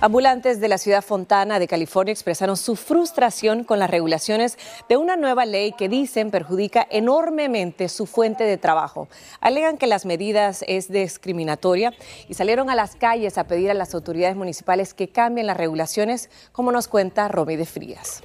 Ambulantes 0.00 0.60
de 0.60 0.68
la 0.68 0.78
ciudad 0.78 1.02
Fontana 1.02 1.58
de 1.58 1.66
California 1.66 2.12
expresaron 2.12 2.56
su 2.56 2.76
frustración 2.76 3.64
con 3.64 3.80
las 3.80 3.90
regulaciones 3.90 4.56
de 4.88 4.96
una 4.96 5.16
nueva 5.16 5.44
ley 5.44 5.72
que 5.72 5.88
dicen 5.88 6.30
perjudica 6.30 6.86
enormemente 6.88 7.88
su 7.88 8.06
fuente 8.06 8.44
de 8.44 8.58
trabajo. 8.58 9.08
Alegan 9.40 9.76
que 9.76 9.88
las 9.88 10.06
medidas 10.06 10.64
es 10.68 10.88
discriminatoria 10.88 11.92
y 12.28 12.34
salieron 12.34 12.70
a 12.70 12.76
las 12.76 12.94
calles 12.94 13.38
a 13.38 13.48
pedir 13.48 13.72
a 13.72 13.74
las 13.74 13.92
autoridades 13.92 14.36
municipales 14.36 14.94
que 14.94 15.08
cambien 15.08 15.48
las 15.48 15.56
regulaciones, 15.56 16.30
como 16.52 16.70
nos 16.70 16.86
cuenta 16.86 17.26
Romy 17.26 17.56
de 17.56 17.66
Frías. 17.66 18.22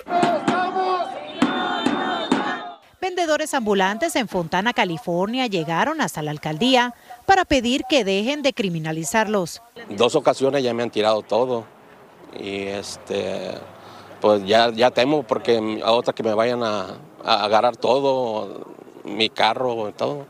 Vendedores 3.04 3.54
ambulantes 3.54 4.16
en 4.16 4.30
Fontana, 4.30 4.72
California, 4.72 5.48
llegaron 5.48 6.00
hasta 6.00 6.22
la 6.22 6.32
alcaldía 6.32 6.94
para 7.24 7.46
pedir 7.46 7.84
que 7.90 8.04
dejen 8.04 8.42
de 8.42 8.54
criminalizarlos. 8.54 9.62
Dos 9.90 10.16
ocasiones 10.16 10.64
ya 10.64 10.74
me 10.74 10.84
han 10.84 10.92
tirado 10.92 11.22
todo 11.22 11.66
y 12.40 12.64
este, 12.64 13.52
pues 14.22 14.46
ya, 14.46 14.72
ya 14.72 14.92
temo 14.92 15.24
porque 15.24 15.82
a 15.84 15.92
otra 15.92 16.14
que 16.14 16.24
me 16.24 16.34
vayan 16.34 16.64
a, 16.64 16.98
a 17.24 17.44
agarrar 17.46 17.78
todo, 17.78 18.68
mi 19.04 19.30
carro 19.30 19.90
y 19.90 19.94
todo. 19.94 20.26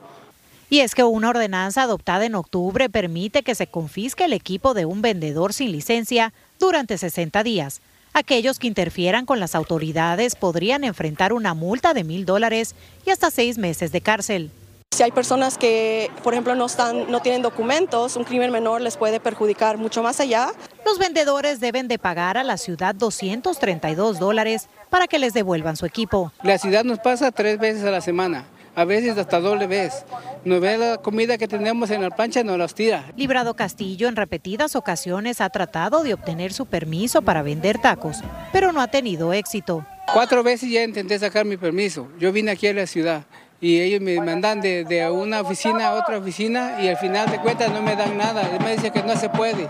Y 0.69 0.79
es 0.79 0.95
que 0.95 1.03
una 1.03 1.29
ordenanza 1.29 1.83
adoptada 1.83 2.25
en 2.25 2.35
octubre 2.35 2.89
permite 2.89 3.43
que 3.43 3.53
se 3.53 3.67
confisque 3.67 4.25
el 4.25 4.33
equipo 4.33 4.73
de 4.73 4.85
un 4.85 5.01
vendedor 5.01 5.53
sin 5.53 5.71
licencia 5.71 6.33
durante 6.59 6.97
60 6.97 7.43
días. 7.43 7.81
Aquellos 8.13 8.59
que 8.59 8.67
interfieran 8.67 9.25
con 9.25 9.39
las 9.39 9.55
autoridades 9.55 10.35
podrían 10.35 10.83
enfrentar 10.83 11.33
una 11.33 11.53
multa 11.53 11.93
de 11.93 12.03
mil 12.03 12.25
dólares 12.25 12.75
y 13.05 13.09
hasta 13.09 13.31
seis 13.31 13.57
meses 13.57 13.91
de 13.91 14.01
cárcel. 14.01 14.51
Si 14.93 15.01
hay 15.01 15.11
personas 15.11 15.57
que, 15.57 16.11
por 16.23 16.35
ejemplo, 16.35 16.53
no, 16.53 16.67
están, 16.67 17.09
no 17.09 17.19
tienen 17.19 17.41
documentos, 17.41 18.15
un 18.15 18.25
crimen 18.25 18.51
menor 18.51 18.79
les 18.79 18.95
puede 18.95 19.19
perjudicar 19.19 19.79
mucho 19.79 20.03
más 20.03 20.19
allá. 20.19 20.51
Los 20.85 20.99
vendedores 20.99 21.59
deben 21.59 21.87
de 21.87 21.97
pagar 21.97 22.37
a 22.37 22.43
la 22.43 22.57
ciudad 22.57 22.93
232 22.93 24.19
dólares 24.19 24.69
para 24.91 25.07
que 25.07 25.17
les 25.17 25.33
devuelvan 25.33 25.77
su 25.77 25.87
equipo. 25.87 26.31
La 26.43 26.59
ciudad 26.59 26.83
nos 26.83 26.99
pasa 26.99 27.31
tres 27.31 27.57
veces 27.57 27.83
a 27.85 27.89
la 27.89 28.01
semana, 28.01 28.45
a 28.75 28.85
veces 28.85 29.17
hasta 29.17 29.39
doble 29.39 29.65
vez. 29.65 30.05
Nos 30.45 30.61
ve 30.61 30.77
la 30.77 30.97
comida 30.97 31.39
que 31.39 31.47
tenemos 31.47 31.89
en 31.89 32.03
la 32.03 32.11
plancha 32.11 32.41
y 32.41 32.43
nos 32.43 32.59
las 32.59 32.75
tira. 32.75 33.03
Librado 33.17 33.55
Castillo 33.55 34.07
en 34.07 34.15
repetidas 34.15 34.75
ocasiones 34.75 35.41
ha 35.41 35.49
tratado 35.49 36.03
de 36.03 36.13
obtener 36.13 36.53
su 36.53 36.67
permiso 36.67 37.23
para 37.23 37.41
vender 37.41 37.79
tacos, 37.79 38.19
pero 38.51 38.71
no 38.71 38.79
ha 38.79 38.87
tenido 38.89 39.33
éxito. 39.33 39.83
Cuatro 40.13 40.43
veces 40.43 40.69
ya 40.69 40.83
intenté 40.83 41.17
sacar 41.17 41.45
mi 41.45 41.57
permiso. 41.57 42.09
Yo 42.19 42.31
vine 42.31 42.51
aquí 42.51 42.67
a 42.67 42.73
la 42.73 42.85
ciudad 42.85 43.23
y 43.63 43.79
ellos 43.79 44.01
me 44.01 44.19
mandan 44.19 44.59
de, 44.59 44.83
de, 44.83 45.09
una 45.09 45.39
oficina 45.39 45.87
a 45.87 45.93
otra 45.93 46.17
oficina 46.17 46.81
y 46.81 46.89
al 46.89 46.97
final 46.97 47.31
de 47.31 47.39
cuentas 47.39 47.71
no 47.71 47.81
me 47.81 47.95
dan 47.95 48.17
nada. 48.17 48.41
Él 48.41 48.59
me 48.61 48.75
dice 48.75 48.91
que 48.91 49.01
no 49.01 49.15
se 49.15 49.29
puede. 49.29 49.69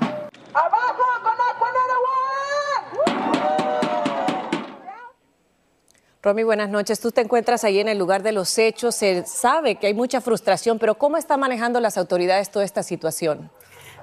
¡Abajo 0.51 1.03
Romy, 6.23 6.43
buenas 6.43 6.69
noches. 6.69 7.01
Tú 7.01 7.12
te 7.12 7.19
encuentras 7.19 7.65
ahí 7.65 7.79
en 7.79 7.89
el 7.89 8.00
lugar 8.00 8.23
de 8.23 8.31
los 8.31 8.57
hechos. 8.57 8.95
Se 8.95 9.25
sabe 9.25 9.75
que 9.75 9.88
hay 9.88 9.93
mucha 9.93 10.21
frustración, 10.21 10.79
pero 10.79 10.95
¿cómo 10.95 11.17
están 11.17 11.41
manejando 11.41 11.81
las 11.81 11.97
autoridades 11.97 12.50
toda 12.50 12.63
esta 12.63 12.81
situación? 12.81 13.51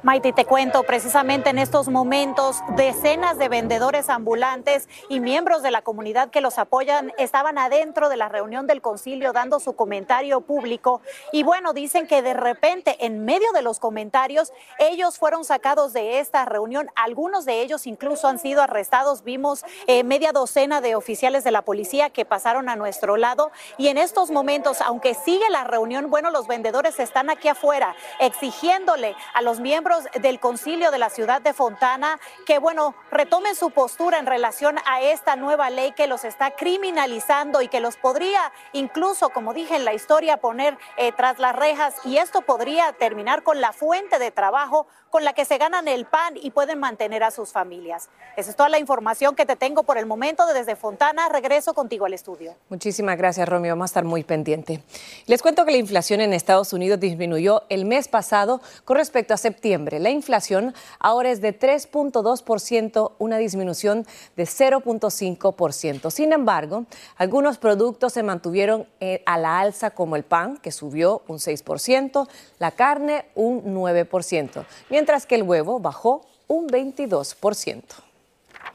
Maite, 0.03 0.33
te 0.33 0.47
cuento, 0.47 0.83
precisamente 0.85 1.51
en 1.51 1.59
estos 1.59 1.89
momentos, 1.89 2.63
decenas 2.75 3.37
de 3.37 3.51
vendedores 3.51 4.09
ambulantes 4.09 4.89
y 5.11 5.21
miembros 5.21 5.63
de 5.63 5.71
la 5.71 5.83
comunidad 5.83 6.31
que 6.31 6.41
los 6.41 6.59
apoyan 6.59 7.13
estaban 7.19 7.59
adentro 7.59 8.09
de 8.09 8.17
la 8.17 8.31
reunión 8.31 8.67
del 8.67 8.81
concilio 8.81 9.35
dando 9.35 9.61
su 9.61 9.75
comentario 9.75 10.41
público. 10.41 11.03
Y 11.33 11.43
bueno, 11.43 11.75
dicen 11.75 12.07
que 12.07 12.23
de 12.23 12.33
repente, 12.33 12.97
en 13.05 13.27
medio 13.27 13.53
de 13.53 13.61
los 13.61 13.79
comentarios, 13.79 14.55
ellos 14.79 15.19
fueron 15.19 15.45
sacados 15.45 15.93
de 15.93 16.19
esta 16.19 16.47
reunión. 16.47 16.89
Algunos 16.97 17.45
de 17.45 17.61
ellos 17.61 17.87
incluso 17.87 18.27
han 18.27 18.39
sido 18.39 18.63
arrestados. 18.63 19.23
Vimos 19.23 19.67
eh, 19.87 20.03
media 20.03 20.33
docena 20.33 20.81
de 20.81 20.95
oficiales 20.95 21.45
de 21.45 21.51
la 21.51 21.61
policía 21.61 22.09
que 22.09 22.25
pasaron 22.25 22.71
a 22.71 22.77
nuestro 22.77 23.19
lado. 23.19 23.51
Y 23.77 23.89
en 23.89 23.99
estos 23.99 24.31
momentos, 24.31 24.81
aunque 24.81 25.13
sigue 25.13 25.51
la 25.51 25.65
reunión, 25.65 26.09
bueno, 26.09 26.31
los 26.31 26.47
vendedores 26.47 26.99
están 27.01 27.29
aquí 27.29 27.49
afuera 27.49 27.95
exigiéndole 28.19 29.15
a 29.35 29.43
los 29.43 29.61
miembros 29.61 29.90
del 30.21 30.41
concilio 30.41 30.91
de 30.91 30.99
la 30.99 31.11
ciudad 31.11 31.41
de 31.41 31.53
Fontana 31.53 32.19
que, 32.47 32.59
bueno, 32.59 32.95
retomen 33.11 33.55
su 33.55 33.71
postura 33.71 34.19
en 34.19 34.27
relación 34.27 34.79
a 34.87 35.01
esta 35.01 35.37
nueva 35.37 35.71
ley 35.71 35.93
que 35.93 36.07
los 36.07 36.25
está 36.25 36.53
criminalizando 36.53 37.63
y 37.63 37.69
que 37.69 37.81
los 37.81 37.97
podría 37.97 38.53
incluso, 38.73 39.31
como 39.31 39.55
dije 39.55 39.77
en 39.77 39.85
la 39.85 39.95
historia, 39.95 40.39
poner 40.39 40.79
eh, 40.97 41.13
tras 41.13 41.39
las 41.39 41.55
rejas. 41.55 41.95
Y 42.05 42.19
esto 42.19 42.43
podría 42.43 42.93
terminar 42.93 43.43
con 43.43 43.61
la 43.61 43.73
fuente 43.73 44.19
de 44.19 44.31
trabajo 44.31 44.87
con 45.11 45.25
la 45.25 45.33
que 45.33 45.45
se 45.45 45.59
ganan 45.59 45.89
el 45.89 46.07
pan 46.07 46.35
y 46.41 46.51
pueden 46.51 46.79
mantener 46.79 47.23
a 47.23 47.31
sus 47.31 47.51
familias. 47.51 48.09
Esa 48.37 48.51
es 48.51 48.57
toda 48.57 48.69
la 48.69 48.79
información 48.79 49.35
que 49.35 49.45
te 49.45 49.57
tengo 49.57 49.83
por 49.83 49.99
el 49.99 50.07
momento 50.07 50.47
desde 50.47 50.77
Fontana. 50.77 51.29
Regreso 51.29 51.75
contigo 51.75 52.07
al 52.07 52.15
estudio. 52.15 52.55
Muchísimas 52.69 53.19
gracias, 53.19 53.49
Romeo. 53.49 53.73
Vamos 53.73 53.91
a 53.91 53.93
estar 53.93 54.05
muy 54.05 54.25
pendiente. 54.25 54.83
Les 55.27 55.43
cuento 55.43 55.65
que 55.65 55.73
la 55.73 55.79
inflación 55.79 56.21
en 56.21 56.33
Estados 56.33 56.73
Unidos 56.73 57.01
disminuyó 57.01 57.65
el 57.69 57.85
mes 57.85 58.09
pasado 58.09 58.61
con 58.85 58.97
respecto 58.97 59.35
a 59.35 59.37
septiembre. 59.37 59.99
La 59.99 60.11
inflación 60.11 60.75
ahora 60.99 61.31
es 61.31 61.41
de 61.41 61.59
3.2%, 61.59 63.13
una 63.19 63.39
disminución 63.39 64.07
de 64.37 64.45
0.5%. 64.45 66.11
Sin 66.11 66.33
embargo, 66.33 66.87
algunos 67.17 67.59
productos 67.59 68.13
se 68.13 68.23
mantuvieron 68.23 68.87
eh, 69.01 69.23
a 69.27 69.39
la 69.39 69.61
alza 69.61 69.91
como 69.91 70.17
el 70.17 70.23
pan, 70.23 70.57
que 70.59 70.71
subió 70.71 71.23
un 71.27 71.39
6%, 71.39 72.29
la 72.59 72.71
carne 72.71 73.27
un 73.35 73.75
9%, 73.75 74.65
mientras 74.89 75.00
que 75.27 75.35
el 75.35 75.43
huevo 75.43 75.81
bajó 75.81 76.27
un 76.47 76.69
22%. 76.69 77.83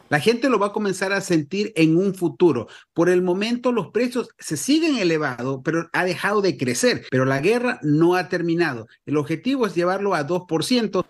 La 0.09 0.19
gente 0.19 0.49
lo 0.49 0.59
va 0.59 0.67
a 0.67 0.71
comenzar 0.71 1.13
a 1.13 1.21
sentir 1.21 1.71
en 1.75 1.97
un 1.97 2.13
futuro. 2.13 2.67
Por 2.93 3.09
el 3.09 3.21
momento 3.21 3.71
los 3.71 3.87
precios 3.87 4.29
se 4.37 4.55
siguen 4.55 4.97
elevados, 4.97 5.61
pero 5.63 5.89
ha 5.93 6.05
dejado 6.05 6.41
de 6.41 6.57
crecer. 6.57 7.05
Pero 7.09 7.25
la 7.25 7.39
guerra 7.39 7.79
no 7.81 8.15
ha 8.15 8.29
terminado. 8.29 8.87
El 9.05 9.17
objetivo 9.17 9.65
es 9.65 9.75
llevarlo 9.75 10.13
a 10.13 10.25
2%. 10.25 11.05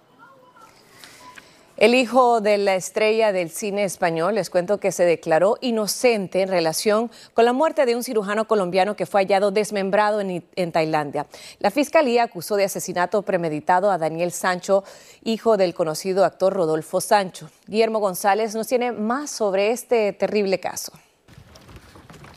El 1.77 1.94
hijo 1.94 2.39
de 2.39 2.58
la 2.58 2.75
estrella 2.75 3.34
del 3.34 3.50
cine 3.50 3.84
español, 3.84 4.36
les 4.36 4.50
cuento 4.50 4.79
que 4.79 4.94
se 4.94 5.03
declaró 5.03 5.58
inocente 5.60 6.41
en 6.41 6.48
relación 6.48 7.12
con 7.34 7.44
la 7.44 7.51
muerte 7.51 7.86
de 7.86 7.98
un 7.98 8.03
cirujano 8.03 8.48
colombiano 8.48 8.96
que 8.96 9.05
fue 9.05 9.20
hallado 9.20 9.51
desmembrado 9.51 10.22
en, 10.22 10.46
en, 10.55 10.72
Tailandia. 10.72 11.27
La 11.60 11.72
fiscalía 11.72 12.24
acusó 12.24 12.55
de 12.55 12.63
asesinato 12.63 13.24
premeditado 13.24 13.91
a 13.91 13.98
Daniel 13.98 14.32
Sancho, 14.32 14.86
hijo 15.25 15.58
del 15.58 15.74
conocido 15.74 16.24
actor 16.24 16.53
Rodolfo 16.53 17.01
Sancho. 17.01 17.50
Guillermo 17.67 18.00
González 18.00 18.55
nos 18.55 18.67
tiene 18.67 18.94
más 18.94 19.29
sobre 19.29 19.72
este 19.72 20.13
terrible 20.13 20.62
caso. 20.62 20.94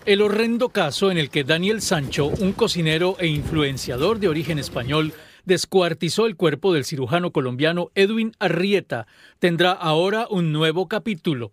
El 0.04 0.20
horrendo 0.20 0.70
caso 0.70 1.12
en 1.12 1.18
el 1.18 1.30
que 1.30 1.44
Daniel 1.44 1.80
Sancho, 1.80 2.26
un 2.26 2.54
cocinero 2.54 3.14
e 3.20 3.28
influenciador 3.28 4.18
de 4.18 4.28
origen 4.28 4.58
español, 4.58 5.12
descuartizó 5.48 6.26
el 6.26 6.36
cuerpo 6.36 6.72
del 6.72 6.84
cirujano 6.84 7.32
colombiano 7.32 7.90
Edwin 7.96 8.32
Arrieta, 8.38 9.08
tendrá 9.40 9.72
ahora 9.72 10.28
un 10.30 10.52
nuevo 10.52 10.86
capítulo. 10.86 11.50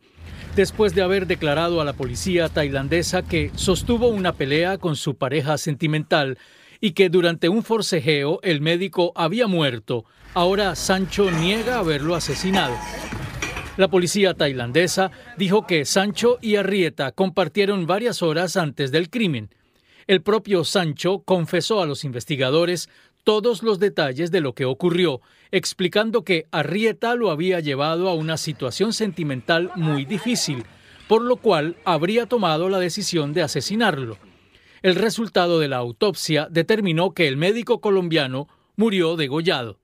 Después 0.56 0.94
de 0.94 1.02
haber 1.02 1.26
declarado 1.26 1.82
a 1.82 1.86
la 1.86 1.94
policía 1.94 2.50
tailandesa 2.50 3.24
que 3.24 3.52
sostuvo 3.56 4.10
una 4.10 4.34
pelea 4.34 4.78
con 4.78 4.96
su 4.96 5.16
pareja 5.16 5.58
sentimental 5.58 6.38
y 6.80 6.92
que 6.92 7.10
durante 7.10 7.50
un 7.50 7.64
forcejeo 7.64 8.40
el 8.44 8.62
médico 8.62 9.14
había 9.16 9.48
muerto, 9.48 10.06
ahora 10.34 10.76
Sancho 10.76 11.32
niega 11.32 11.80
haberlo 11.80 12.16
asesinado. 12.16 12.76
La 13.78 13.88
policía 13.88 14.34
tailandesa 14.34 15.12
dijo 15.38 15.66
que 15.66 15.86
Sancho 15.86 16.38
y 16.42 16.58
Arrieta 16.58 17.14
compartieron 17.14 17.88
varias 17.88 18.22
horas 18.22 18.58
antes 18.58 18.92
del 18.92 19.10
crimen. 19.10 19.50
El 20.08 20.22
propio 20.22 20.64
Sancho 20.64 21.24
confesó 21.26 21.82
a 21.82 21.86
los 21.86 22.04
investigadores 22.04 22.90
todos 23.26 23.64
los 23.64 23.80
detalles 23.80 24.32
de 24.32 24.40
lo 24.40 24.54
que 24.54 24.64
ocurrió, 24.64 25.20
explicando 25.52 26.24
que 26.24 26.46
Arrieta 26.52 27.16
lo 27.16 27.32
había 27.32 27.60
llevado 27.60 28.08
a 28.08 28.14
una 28.14 28.38
situación 28.38 28.94
sentimental 28.94 29.72
muy 29.76 30.06
difícil, 30.06 30.64
por 31.10 31.24
lo 31.24 31.36
cual 31.38 31.76
habría 31.84 32.28
tomado 32.28 32.70
la 32.70 32.80
decisión 32.80 33.34
de 33.34 33.42
asesinarlo. 33.42 34.18
El 34.84 34.96
resultado 34.96 35.60
de 35.60 35.68
la 35.68 35.78
autopsia 35.78 36.48
determinó 36.52 37.14
que 37.14 37.28
el 37.28 37.36
médico 37.36 37.82
colombiano 37.82 38.48
murió 38.76 39.16
degollado. 39.16 39.80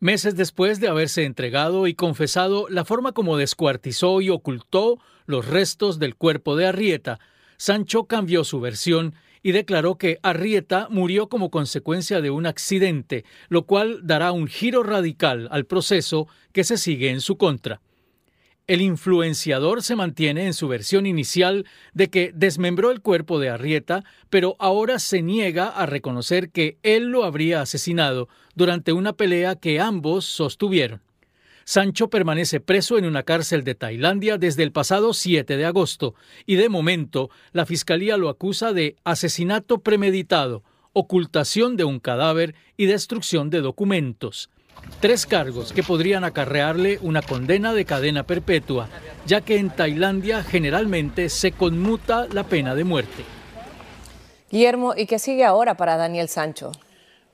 Meses 0.00 0.34
después 0.34 0.80
de 0.80 0.88
haberse 0.88 1.24
entregado 1.24 1.86
y 1.86 1.94
confesado 1.94 2.66
la 2.68 2.84
forma 2.84 3.12
como 3.12 3.36
descuartizó 3.36 4.20
y 4.20 4.30
ocultó 4.30 4.98
los 5.26 5.46
restos 5.46 6.00
del 6.00 6.16
cuerpo 6.16 6.56
de 6.56 6.66
Arrieta, 6.66 7.20
Sancho 7.56 8.04
cambió 8.04 8.42
su 8.42 8.60
versión 8.60 9.14
y 9.44 9.52
declaró 9.52 9.98
que 9.98 10.18
Arrieta 10.22 10.88
murió 10.90 11.28
como 11.28 11.50
consecuencia 11.50 12.22
de 12.22 12.30
un 12.30 12.46
accidente, 12.46 13.26
lo 13.48 13.66
cual 13.66 14.00
dará 14.02 14.32
un 14.32 14.48
giro 14.48 14.82
radical 14.82 15.48
al 15.52 15.66
proceso 15.66 16.26
que 16.52 16.64
se 16.64 16.78
sigue 16.78 17.10
en 17.10 17.20
su 17.20 17.36
contra. 17.36 17.82
El 18.66 18.80
influenciador 18.80 19.82
se 19.82 19.96
mantiene 19.96 20.46
en 20.46 20.54
su 20.54 20.66
versión 20.66 21.04
inicial 21.04 21.66
de 21.92 22.08
que 22.08 22.32
desmembró 22.34 22.90
el 22.90 23.02
cuerpo 23.02 23.38
de 23.38 23.50
Arrieta, 23.50 24.02
pero 24.30 24.56
ahora 24.58 24.98
se 24.98 25.20
niega 25.20 25.68
a 25.68 25.84
reconocer 25.84 26.48
que 26.48 26.78
él 26.82 27.08
lo 27.08 27.24
habría 27.24 27.60
asesinado 27.60 28.30
durante 28.54 28.94
una 28.94 29.12
pelea 29.12 29.56
que 29.56 29.78
ambos 29.78 30.24
sostuvieron. 30.24 31.02
Sancho 31.64 32.10
permanece 32.10 32.60
preso 32.60 32.98
en 32.98 33.06
una 33.06 33.22
cárcel 33.22 33.64
de 33.64 33.74
Tailandia 33.74 34.38
desde 34.38 34.62
el 34.62 34.72
pasado 34.72 35.14
7 35.14 35.56
de 35.56 35.64
agosto 35.64 36.14
y 36.46 36.56
de 36.56 36.68
momento 36.68 37.30
la 37.52 37.66
Fiscalía 37.66 38.16
lo 38.16 38.28
acusa 38.28 38.72
de 38.72 38.96
asesinato 39.04 39.78
premeditado, 39.78 40.62
ocultación 40.92 41.76
de 41.76 41.84
un 41.84 42.00
cadáver 42.00 42.54
y 42.76 42.86
destrucción 42.86 43.50
de 43.50 43.60
documentos. 43.60 44.50
Tres 45.00 45.24
cargos 45.24 45.72
que 45.72 45.82
podrían 45.82 46.24
acarrearle 46.24 46.98
una 47.00 47.22
condena 47.22 47.72
de 47.72 47.84
cadena 47.84 48.24
perpetua, 48.24 48.88
ya 49.26 49.40
que 49.40 49.56
en 49.56 49.70
Tailandia 49.70 50.42
generalmente 50.42 51.28
se 51.30 51.52
conmuta 51.52 52.26
la 52.30 52.44
pena 52.44 52.74
de 52.74 52.84
muerte. 52.84 53.24
Guillermo, 54.50 54.94
¿y 54.96 55.06
qué 55.06 55.18
sigue 55.18 55.44
ahora 55.44 55.76
para 55.76 55.96
Daniel 55.96 56.28
Sancho? 56.28 56.72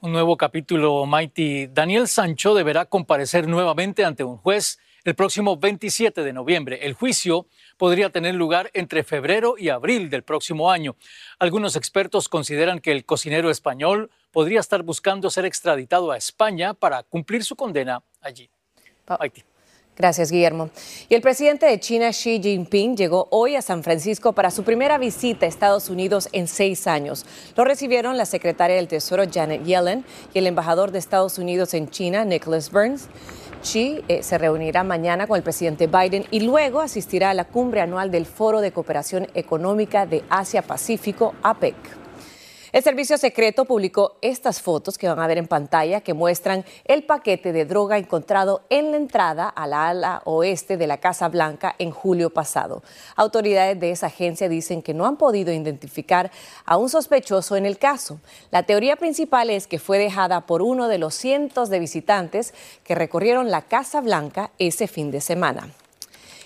Un 0.02 0.12
nuevo 0.12 0.38
capítulo, 0.38 1.04
Mighty. 1.04 1.66
Daniel 1.66 2.08
Sancho 2.08 2.54
deberá 2.54 2.86
comparecer 2.86 3.46
nuevamente 3.46 4.02
ante 4.02 4.24
un 4.24 4.38
juez 4.38 4.78
el 5.04 5.14
próximo 5.14 5.58
27 5.58 6.24
de 6.24 6.32
noviembre. 6.32 6.78
El 6.86 6.94
juicio 6.94 7.46
podría 7.76 8.08
tener 8.08 8.34
lugar 8.34 8.70
entre 8.72 9.04
febrero 9.04 9.56
y 9.58 9.68
abril 9.68 10.08
del 10.08 10.22
próximo 10.22 10.70
año. 10.70 10.96
Algunos 11.38 11.76
expertos 11.76 12.30
consideran 12.30 12.78
que 12.80 12.92
el 12.92 13.04
cocinero 13.04 13.50
español 13.50 14.10
podría 14.30 14.60
estar 14.60 14.82
buscando 14.84 15.28
ser 15.28 15.44
extraditado 15.44 16.10
a 16.10 16.16
España 16.16 16.72
para 16.72 17.02
cumplir 17.02 17.44
su 17.44 17.54
condena 17.54 18.02
allí. 18.22 18.48
Mighty. 19.20 19.49
Gracias, 20.00 20.30
Guillermo. 20.30 20.70
Y 21.10 21.14
el 21.14 21.20
presidente 21.20 21.66
de 21.66 21.78
China, 21.78 22.08
Xi 22.08 22.40
Jinping, 22.42 22.96
llegó 22.96 23.28
hoy 23.30 23.54
a 23.54 23.60
San 23.60 23.82
Francisco 23.82 24.32
para 24.32 24.50
su 24.50 24.62
primera 24.62 24.96
visita 24.96 25.44
a 25.44 25.48
Estados 25.50 25.90
Unidos 25.90 26.30
en 26.32 26.48
seis 26.48 26.86
años. 26.86 27.26
Lo 27.54 27.66
recibieron 27.66 28.16
la 28.16 28.24
secretaria 28.24 28.76
del 28.76 28.88
Tesoro, 28.88 29.24
Janet 29.30 29.62
Yellen, 29.62 30.06
y 30.32 30.38
el 30.38 30.46
embajador 30.46 30.90
de 30.90 30.98
Estados 30.98 31.36
Unidos 31.36 31.74
en 31.74 31.90
China, 31.90 32.24
Nicholas 32.24 32.70
Burns. 32.70 33.08
Xi 33.62 34.02
eh, 34.08 34.22
se 34.22 34.38
reunirá 34.38 34.84
mañana 34.84 35.26
con 35.26 35.36
el 35.36 35.42
presidente 35.42 35.86
Biden 35.86 36.24
y 36.30 36.40
luego 36.40 36.80
asistirá 36.80 37.28
a 37.28 37.34
la 37.34 37.44
cumbre 37.44 37.82
anual 37.82 38.10
del 38.10 38.24
Foro 38.24 38.62
de 38.62 38.72
Cooperación 38.72 39.26
Económica 39.34 40.06
de 40.06 40.24
Asia-Pacífico, 40.30 41.34
APEC. 41.42 41.99
El 42.72 42.84
servicio 42.84 43.18
secreto 43.18 43.64
publicó 43.64 44.16
estas 44.22 44.60
fotos 44.62 44.96
que 44.96 45.08
van 45.08 45.18
a 45.18 45.26
ver 45.26 45.38
en 45.38 45.48
pantalla 45.48 46.02
que 46.02 46.14
muestran 46.14 46.64
el 46.84 47.02
paquete 47.02 47.52
de 47.52 47.64
droga 47.64 47.98
encontrado 47.98 48.62
en 48.70 48.92
la 48.92 48.96
entrada 48.96 49.48
a 49.48 49.66
la 49.66 49.88
ala 49.88 50.22
oeste 50.24 50.76
de 50.76 50.86
la 50.86 50.98
Casa 50.98 51.28
Blanca 51.28 51.74
en 51.78 51.90
julio 51.90 52.30
pasado. 52.30 52.84
Autoridades 53.16 53.80
de 53.80 53.90
esa 53.90 54.06
agencia 54.06 54.48
dicen 54.48 54.82
que 54.82 54.94
no 54.94 55.06
han 55.06 55.16
podido 55.16 55.52
identificar 55.52 56.30
a 56.64 56.76
un 56.76 56.88
sospechoso 56.88 57.56
en 57.56 57.66
el 57.66 57.76
caso. 57.76 58.20
La 58.52 58.62
teoría 58.62 58.94
principal 58.94 59.50
es 59.50 59.66
que 59.66 59.80
fue 59.80 59.98
dejada 59.98 60.42
por 60.42 60.62
uno 60.62 60.86
de 60.86 60.98
los 60.98 61.14
cientos 61.14 61.70
de 61.70 61.80
visitantes 61.80 62.54
que 62.84 62.94
recorrieron 62.94 63.50
la 63.50 63.62
Casa 63.62 64.00
Blanca 64.00 64.52
ese 64.58 64.86
fin 64.86 65.10
de 65.10 65.20
semana. 65.20 65.70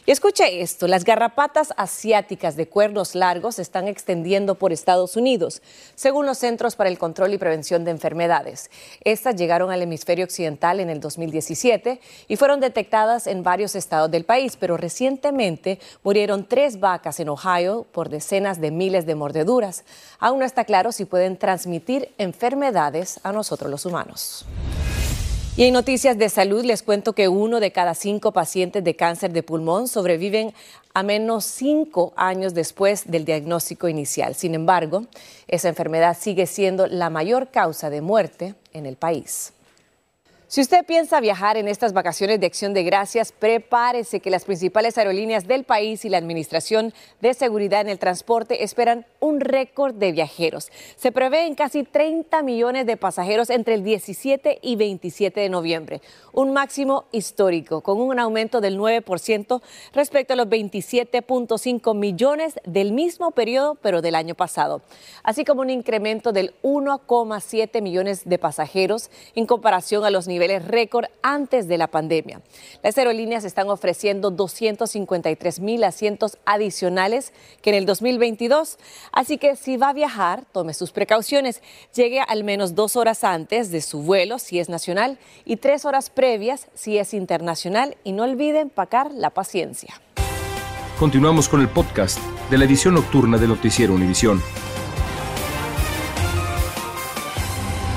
Y 0.06 0.10
escuche 0.10 0.60
esto, 0.60 0.86
las 0.86 1.02
garrapatas 1.02 1.72
asiáticas 1.78 2.56
de 2.56 2.68
cuernos 2.68 3.14
largos 3.14 3.54
se 3.54 3.62
están 3.62 3.88
extendiendo 3.88 4.54
por 4.54 4.70
Estados 4.70 5.16
Unidos, 5.16 5.62
según 5.94 6.26
los 6.26 6.36
Centros 6.36 6.76
para 6.76 6.90
el 6.90 6.98
Control 6.98 7.32
y 7.32 7.38
Prevención 7.38 7.86
de 7.86 7.92
Enfermedades. 7.92 8.70
Estas 9.02 9.34
llegaron 9.36 9.70
al 9.70 9.80
hemisferio 9.80 10.26
occidental 10.26 10.80
en 10.80 10.90
el 10.90 11.00
2017 11.00 12.02
y 12.28 12.36
fueron 12.36 12.60
detectadas 12.60 13.26
en 13.26 13.42
varios 13.42 13.74
estados 13.74 14.10
del 14.10 14.26
país, 14.26 14.58
pero 14.60 14.76
recientemente 14.76 15.78
murieron 16.02 16.44
tres 16.46 16.80
vacas 16.80 17.18
en 17.18 17.30
Ohio 17.30 17.86
por 17.90 18.10
decenas 18.10 18.60
de 18.60 18.70
miles 18.72 19.06
de 19.06 19.14
mordeduras. 19.14 19.84
Aún 20.18 20.40
no 20.40 20.44
está 20.44 20.66
claro 20.66 20.92
si 20.92 21.06
pueden 21.06 21.38
transmitir 21.38 22.12
enfermedades 22.18 23.20
a 23.22 23.32
nosotros 23.32 23.70
los 23.70 23.86
humanos. 23.86 24.44
Y 25.56 25.62
en 25.62 25.72
noticias 25.72 26.18
de 26.18 26.28
salud 26.30 26.64
les 26.64 26.82
cuento 26.82 27.12
que 27.12 27.28
uno 27.28 27.60
de 27.60 27.70
cada 27.70 27.94
cinco 27.94 28.32
pacientes 28.32 28.82
de 28.82 28.96
cáncer 28.96 29.32
de 29.32 29.44
pulmón 29.44 29.86
sobreviven 29.86 30.52
a 30.94 31.04
menos 31.04 31.44
cinco 31.44 32.12
años 32.16 32.54
después 32.54 33.08
del 33.08 33.24
diagnóstico 33.24 33.86
inicial. 33.88 34.34
Sin 34.34 34.56
embargo, 34.56 35.04
esa 35.46 35.68
enfermedad 35.68 36.16
sigue 36.18 36.46
siendo 36.46 36.88
la 36.88 37.08
mayor 37.08 37.52
causa 37.52 37.88
de 37.88 38.00
muerte 38.00 38.56
en 38.72 38.84
el 38.84 38.96
país. 38.96 39.53
Si 40.46 40.60
usted 40.60 40.84
piensa 40.84 41.20
viajar 41.20 41.56
en 41.56 41.68
estas 41.68 41.94
vacaciones 41.94 42.38
de 42.38 42.46
acción 42.46 42.74
de 42.74 42.82
gracias, 42.82 43.32
prepárese 43.32 44.20
que 44.20 44.28
las 44.28 44.44
principales 44.44 44.98
aerolíneas 44.98 45.48
del 45.48 45.64
país 45.64 46.04
y 46.04 46.10
la 46.10 46.18
Administración 46.18 46.92
de 47.22 47.32
Seguridad 47.32 47.80
en 47.80 47.88
el 47.88 47.98
Transporte 47.98 48.62
esperan 48.62 49.06
un 49.20 49.40
récord 49.40 49.94
de 49.94 50.12
viajeros. 50.12 50.70
Se 50.96 51.12
prevén 51.12 51.54
casi 51.54 51.82
30 51.82 52.42
millones 52.42 52.84
de 52.84 52.98
pasajeros 52.98 53.48
entre 53.48 53.74
el 53.74 53.84
17 53.84 54.58
y 54.60 54.76
27 54.76 55.40
de 55.40 55.48
noviembre, 55.48 56.02
un 56.34 56.52
máximo 56.52 57.06
histórico, 57.10 57.80
con 57.80 58.00
un 58.00 58.18
aumento 58.18 58.60
del 58.60 58.78
9% 58.78 59.62
respecto 59.94 60.34
a 60.34 60.36
los 60.36 60.46
27.5 60.46 61.96
millones 61.96 62.60
del 62.64 62.92
mismo 62.92 63.30
periodo, 63.30 63.76
pero 63.76 64.02
del 64.02 64.14
año 64.14 64.34
pasado, 64.34 64.82
así 65.22 65.42
como 65.44 65.62
un 65.62 65.70
incremento 65.70 66.32
del 66.32 66.54
1,7 66.62 67.80
millones 67.80 68.26
de 68.26 68.38
pasajeros 68.38 69.10
en 69.34 69.46
comparación 69.46 70.04
a 70.04 70.10
los 70.10 70.28
niveles 70.28 70.33
récord 70.38 71.06
antes 71.22 71.68
de 71.68 71.78
la 71.78 71.88
pandemia. 71.88 72.40
Las 72.82 72.98
aerolíneas 72.98 73.44
están 73.44 73.68
ofreciendo 73.68 74.30
253 74.30 75.60
mil 75.60 75.84
asientos 75.84 76.38
adicionales 76.44 77.32
que 77.62 77.70
en 77.70 77.76
el 77.76 77.86
2022. 77.86 78.78
Así 79.12 79.38
que 79.38 79.56
si 79.56 79.76
va 79.76 79.90
a 79.90 79.92
viajar, 79.92 80.44
tome 80.52 80.74
sus 80.74 80.92
precauciones. 80.92 81.62
Llegue 81.94 82.20
al 82.20 82.44
menos 82.44 82.74
dos 82.74 82.96
horas 82.96 83.24
antes 83.24 83.70
de 83.70 83.80
su 83.80 84.02
vuelo 84.02 84.38
si 84.38 84.58
es 84.58 84.68
nacional 84.68 85.18
y 85.44 85.56
tres 85.56 85.84
horas 85.84 86.10
previas 86.10 86.68
si 86.74 86.98
es 86.98 87.14
internacional. 87.14 87.96
Y 88.04 88.12
no 88.12 88.24
olviden 88.24 88.62
empacar 88.62 89.10
la 89.12 89.30
paciencia. 89.30 90.00
Continuamos 90.98 91.48
con 91.48 91.60
el 91.60 91.68
podcast 91.68 92.18
de 92.50 92.58
la 92.58 92.64
edición 92.64 92.94
nocturna 92.94 93.36
de 93.36 93.48
Noticiero 93.48 93.94
Univisión. 93.94 94.40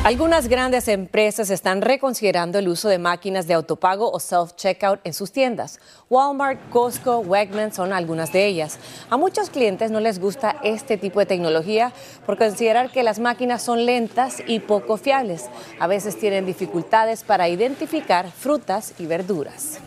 Algunas 0.07 0.47
grandes 0.47 0.87
empresas 0.87 1.49
están 1.49 1.81
reconsiderando 1.81 2.57
el 2.57 2.69
uso 2.69 2.87
de 2.87 2.97
máquinas 2.97 3.45
de 3.45 3.55
autopago 3.55 4.09
o 4.09 4.19
self-checkout 4.21 5.01
en 5.03 5.13
sus 5.13 5.33
tiendas. 5.33 5.81
Walmart, 6.09 6.57
Costco, 6.69 7.17
Wegmans 7.17 7.75
son 7.75 7.91
algunas 7.91 8.31
de 8.31 8.45
ellas. 8.45 8.79
A 9.09 9.17
muchos 9.17 9.49
clientes 9.49 9.91
no 9.91 9.99
les 9.99 10.19
gusta 10.19 10.61
este 10.63 10.95
tipo 10.95 11.19
de 11.19 11.25
tecnología 11.25 11.91
por 12.25 12.37
considerar 12.37 12.89
que 12.89 13.03
las 13.03 13.19
máquinas 13.19 13.61
son 13.61 13.85
lentas 13.85 14.41
y 14.47 14.61
poco 14.61 14.95
fiables. 14.95 15.49
A 15.77 15.87
veces 15.87 16.17
tienen 16.17 16.45
dificultades 16.45 17.25
para 17.25 17.49
identificar 17.49 18.31
frutas 18.31 18.93
y 18.99 19.07
verduras. 19.07 19.81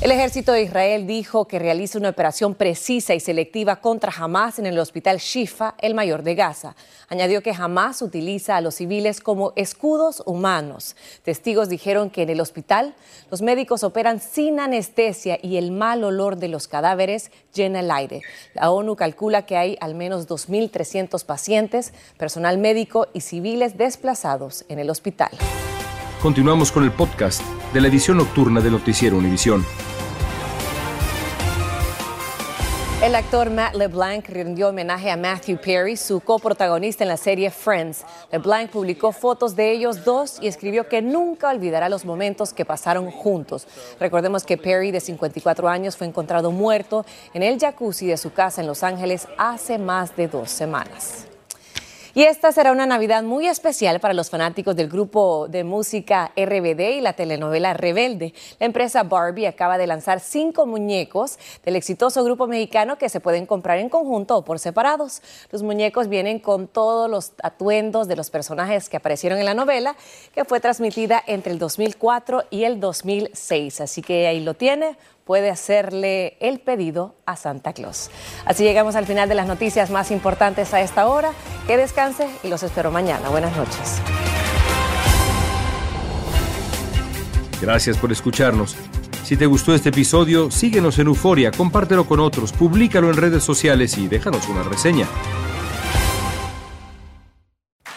El 0.00 0.12
ejército 0.12 0.52
de 0.52 0.62
Israel 0.62 1.06
dijo 1.06 1.46
que 1.46 1.58
realiza 1.58 1.98
una 1.98 2.08
operación 2.08 2.54
precisa 2.54 3.14
y 3.14 3.20
selectiva 3.20 3.82
contra 3.82 4.10
Hamas 4.10 4.58
en 4.58 4.64
el 4.64 4.78
hospital 4.78 5.18
Shifa, 5.18 5.74
el 5.78 5.94
mayor 5.94 6.22
de 6.22 6.34
Gaza. 6.34 6.74
Añadió 7.10 7.42
que 7.42 7.50
Hamas 7.52 8.00
utiliza 8.00 8.56
a 8.56 8.62
los 8.62 8.76
civiles 8.76 9.20
como 9.20 9.52
escudos 9.56 10.22
humanos. 10.24 10.96
Testigos 11.22 11.68
dijeron 11.68 12.08
que 12.08 12.22
en 12.22 12.30
el 12.30 12.40
hospital 12.40 12.94
los 13.30 13.42
médicos 13.42 13.84
operan 13.84 14.20
sin 14.20 14.58
anestesia 14.58 15.38
y 15.42 15.58
el 15.58 15.70
mal 15.70 16.02
olor 16.02 16.36
de 16.36 16.48
los 16.48 16.66
cadáveres 16.66 17.30
llena 17.52 17.80
el 17.80 17.90
aire. 17.90 18.22
La 18.54 18.70
ONU 18.70 18.96
calcula 18.96 19.44
que 19.44 19.58
hay 19.58 19.76
al 19.82 19.94
menos 19.94 20.26
2.300 20.26 21.26
pacientes, 21.26 21.92
personal 22.16 22.56
médico 22.56 23.08
y 23.12 23.20
civiles 23.20 23.76
desplazados 23.76 24.64
en 24.70 24.78
el 24.78 24.88
hospital. 24.88 25.30
Continuamos 26.22 26.70
con 26.70 26.84
el 26.84 26.92
podcast 26.92 27.40
de 27.72 27.80
la 27.80 27.88
edición 27.88 28.18
nocturna 28.18 28.60
de 28.60 28.70
Noticiero 28.70 29.16
Univisión. 29.16 29.64
El 33.02 33.14
actor 33.14 33.48
Matt 33.48 33.74
LeBlanc 33.74 34.28
rindió 34.28 34.68
homenaje 34.68 35.10
a 35.10 35.16
Matthew 35.16 35.58
Perry, 35.62 35.96
su 35.96 36.20
coprotagonista 36.20 37.04
en 37.04 37.08
la 37.08 37.16
serie 37.16 37.50
Friends. 37.50 38.04
LeBlanc 38.30 38.68
publicó 38.68 39.12
fotos 39.12 39.56
de 39.56 39.72
ellos 39.72 40.04
dos 40.04 40.36
y 40.42 40.48
escribió 40.48 40.86
que 40.88 41.00
nunca 41.00 41.48
olvidará 41.48 41.88
los 41.88 42.04
momentos 42.04 42.52
que 42.52 42.66
pasaron 42.66 43.10
juntos. 43.10 43.66
Recordemos 43.98 44.44
que 44.44 44.58
Perry, 44.58 44.90
de 44.90 45.00
54 45.00 45.70
años, 45.70 45.96
fue 45.96 46.06
encontrado 46.06 46.50
muerto 46.50 47.06
en 47.32 47.42
el 47.42 47.58
jacuzzi 47.58 48.06
de 48.06 48.18
su 48.18 48.30
casa 48.34 48.60
en 48.60 48.66
Los 48.66 48.82
Ángeles 48.82 49.26
hace 49.38 49.78
más 49.78 50.14
de 50.16 50.28
dos 50.28 50.50
semanas. 50.50 51.29
Y 52.12 52.24
esta 52.24 52.50
será 52.50 52.72
una 52.72 52.86
Navidad 52.86 53.22
muy 53.22 53.46
especial 53.46 54.00
para 54.00 54.14
los 54.14 54.30
fanáticos 54.30 54.74
del 54.74 54.88
grupo 54.88 55.46
de 55.48 55.62
música 55.62 56.32
RBD 56.36 56.96
y 56.96 57.00
la 57.00 57.12
telenovela 57.12 57.72
Rebelde. 57.72 58.34
La 58.58 58.66
empresa 58.66 59.04
Barbie 59.04 59.46
acaba 59.46 59.78
de 59.78 59.86
lanzar 59.86 60.18
cinco 60.18 60.66
muñecos 60.66 61.38
del 61.64 61.76
exitoso 61.76 62.24
grupo 62.24 62.48
mexicano 62.48 62.98
que 62.98 63.08
se 63.08 63.20
pueden 63.20 63.46
comprar 63.46 63.78
en 63.78 63.88
conjunto 63.88 64.36
o 64.36 64.44
por 64.44 64.58
separados. 64.58 65.22
Los 65.52 65.62
muñecos 65.62 66.08
vienen 66.08 66.40
con 66.40 66.66
todos 66.66 67.08
los 67.08 67.32
atuendos 67.44 68.08
de 68.08 68.16
los 68.16 68.30
personajes 68.30 68.88
que 68.88 68.96
aparecieron 68.96 69.38
en 69.38 69.44
la 69.44 69.54
novela, 69.54 69.94
que 70.34 70.44
fue 70.44 70.58
transmitida 70.58 71.22
entre 71.26 71.52
el 71.52 71.60
2004 71.60 72.44
y 72.50 72.64
el 72.64 72.80
2006. 72.80 73.80
Así 73.82 74.02
que 74.02 74.26
ahí 74.26 74.40
lo 74.40 74.54
tiene 74.54 74.96
puede 75.24 75.50
hacerle 75.50 76.36
el 76.40 76.60
pedido 76.60 77.16
a 77.26 77.36
Santa 77.36 77.72
Claus. 77.72 78.10
Así 78.44 78.64
llegamos 78.64 78.96
al 78.96 79.06
final 79.06 79.28
de 79.28 79.34
las 79.34 79.46
noticias 79.46 79.90
más 79.90 80.10
importantes 80.10 80.74
a 80.74 80.80
esta 80.80 81.06
hora. 81.06 81.32
Que 81.66 81.76
descanse 81.76 82.28
y 82.42 82.48
los 82.48 82.62
espero 82.62 82.90
mañana. 82.90 83.28
Buenas 83.28 83.56
noches. 83.56 84.00
Gracias 87.60 87.98
por 87.98 88.10
escucharnos. 88.10 88.76
Si 89.24 89.36
te 89.36 89.46
gustó 89.46 89.74
este 89.74 89.90
episodio, 89.90 90.50
síguenos 90.50 90.98
en 90.98 91.06
Euforia, 91.06 91.52
compártelo 91.52 92.04
con 92.04 92.18
otros, 92.18 92.52
públicalo 92.52 93.10
en 93.10 93.16
redes 93.16 93.44
sociales 93.44 93.96
y 93.96 94.08
déjanos 94.08 94.48
una 94.48 94.62
reseña. 94.64 95.06